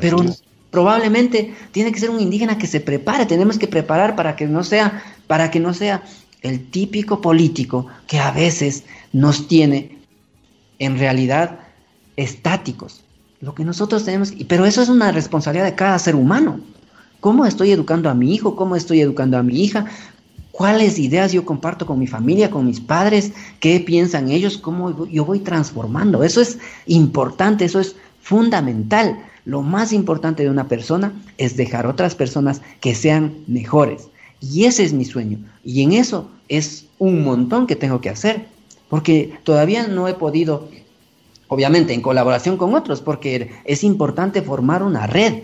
[0.00, 0.24] Pero
[0.70, 3.26] probablemente tiene que ser un indígena que se prepare.
[3.26, 6.02] Tenemos que preparar para que no sea, para que no sea
[6.42, 9.98] el típico político que a veces nos tiene
[10.78, 11.60] en realidad
[12.16, 13.02] estáticos.
[13.40, 16.60] Lo que nosotros tenemos, pero eso es una responsabilidad de cada ser humano.
[17.20, 18.54] ¿Cómo estoy educando a mi hijo?
[18.54, 19.86] ¿Cómo estoy educando a mi hija?
[20.52, 23.32] ¿Cuáles ideas yo comparto con mi familia, con mis padres?
[23.58, 24.58] ¿Qué piensan ellos?
[24.58, 26.22] ¿Cómo yo voy transformando?
[26.22, 29.18] Eso es importante, eso es fundamental.
[29.46, 34.08] Lo más importante de una persona es dejar otras personas que sean mejores.
[34.40, 35.38] Y ese es mi sueño.
[35.64, 38.48] Y en eso es un montón que tengo que hacer.
[38.90, 40.68] Porque todavía no he podido
[41.50, 45.42] obviamente en colaboración con otros, porque es importante formar una red.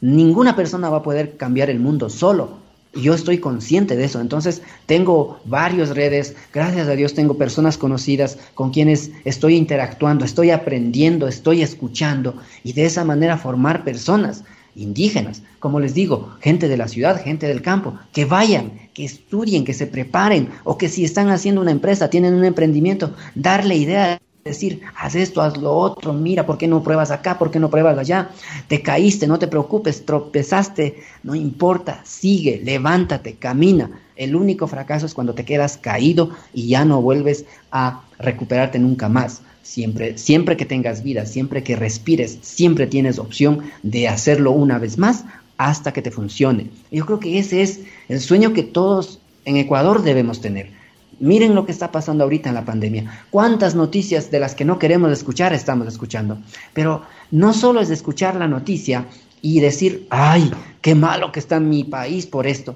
[0.00, 2.58] Ninguna persona va a poder cambiar el mundo solo.
[2.94, 4.20] Yo estoy consciente de eso.
[4.20, 10.50] Entonces tengo varias redes, gracias a Dios tengo personas conocidas con quienes estoy interactuando, estoy
[10.50, 12.34] aprendiendo, estoy escuchando
[12.64, 14.44] y de esa manera formar personas
[14.74, 19.66] indígenas, como les digo, gente de la ciudad, gente del campo, que vayan, que estudien,
[19.66, 24.18] que se preparen o que si están haciendo una empresa, tienen un emprendimiento, darle idea
[24.44, 27.38] decir, haz esto, haz lo otro, mira, ¿por qué no pruebas acá?
[27.38, 28.30] ¿Por qué no pruebas allá?
[28.66, 33.90] Te caíste, no te preocupes, tropezaste, no importa, sigue, levántate, camina.
[34.16, 39.08] El único fracaso es cuando te quedas caído y ya no vuelves a recuperarte nunca
[39.08, 39.42] más.
[39.62, 44.98] Siempre, siempre que tengas vida, siempre que respires, siempre tienes opción de hacerlo una vez
[44.98, 45.24] más
[45.56, 46.70] hasta que te funcione.
[46.90, 50.81] Yo creo que ese es el sueño que todos en Ecuador debemos tener
[51.20, 53.24] Miren lo que está pasando ahorita en la pandemia.
[53.30, 56.38] Cuántas noticias de las que no queremos escuchar estamos escuchando.
[56.72, 59.06] Pero no solo es escuchar la noticia
[59.40, 62.74] y decir, ay, qué malo que está mi país por esto.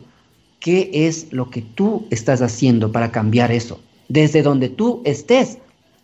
[0.61, 3.80] ¿Qué es lo que tú estás haciendo para cambiar eso?
[4.09, 5.59] Desde donde tú estés,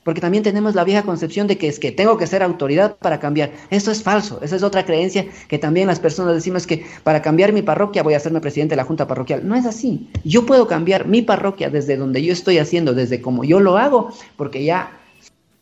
[0.05, 3.21] porque también tenemos la vieja concepción de que es que tengo que ser autoridad para
[3.21, 3.53] cambiar.
[3.71, 4.41] Eso es falso.
[4.43, 8.15] Esa es otra creencia que también las personas decimos que para cambiar mi parroquia voy
[8.15, 9.47] a hacerme presidente de la junta parroquial.
[9.47, 10.09] No es así.
[10.25, 14.13] Yo puedo cambiar mi parroquia desde donde yo estoy haciendo, desde como yo lo hago,
[14.37, 14.99] porque ya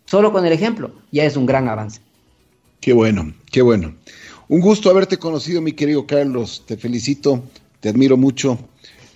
[0.07, 2.01] solo con el ejemplo ya es un gran avance.
[2.80, 3.95] Qué bueno, qué bueno.
[4.49, 6.64] Un gusto haberte conocido, mi querido Carlos.
[6.66, 7.43] Te felicito,
[7.80, 8.59] te admiro mucho.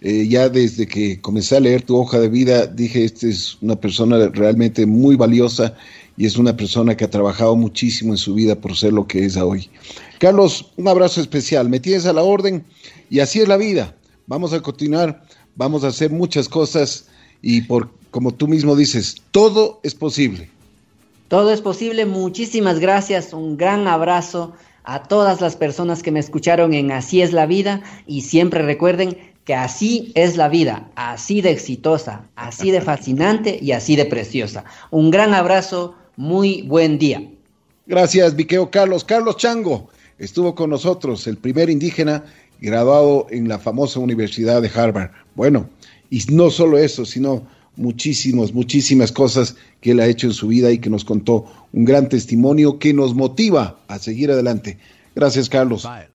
[0.06, 3.74] Eh, ya desde que comencé a leer tu hoja de vida, dije, esta es una
[3.74, 5.74] persona realmente muy valiosa
[6.18, 9.24] y es una persona que ha trabajado muchísimo en su vida por ser lo que
[9.24, 9.70] es hoy.
[10.18, 12.66] Carlos, un abrazo especial, me tienes a la orden
[13.08, 13.96] y así es la vida.
[14.26, 15.24] vamos a continuar,
[15.56, 17.06] vamos a hacer muchas cosas
[17.40, 20.50] y por como tú mismo dices, todo es posible.
[21.28, 22.04] Todo es posible.
[22.04, 23.32] Muchísimas gracias.
[23.32, 24.52] Un gran abrazo
[24.84, 29.33] a todas las personas que me escucharon en Así es la vida y siempre recuerden
[29.44, 34.64] que así es la vida, así de exitosa, así de fascinante y así de preciosa.
[34.90, 37.22] Un gran abrazo, muy buen día.
[37.86, 39.04] Gracias, Viqueo Carlos.
[39.04, 39.88] Carlos Chango
[40.18, 42.24] estuvo con nosotros, el primer indígena
[42.60, 45.10] graduado en la famosa Universidad de Harvard.
[45.34, 45.68] Bueno,
[46.08, 50.70] y no solo eso, sino muchísimas, muchísimas cosas que él ha hecho en su vida
[50.70, 54.78] y que nos contó un gran testimonio que nos motiva a seguir adelante.
[55.14, 55.86] Gracias, Carlos.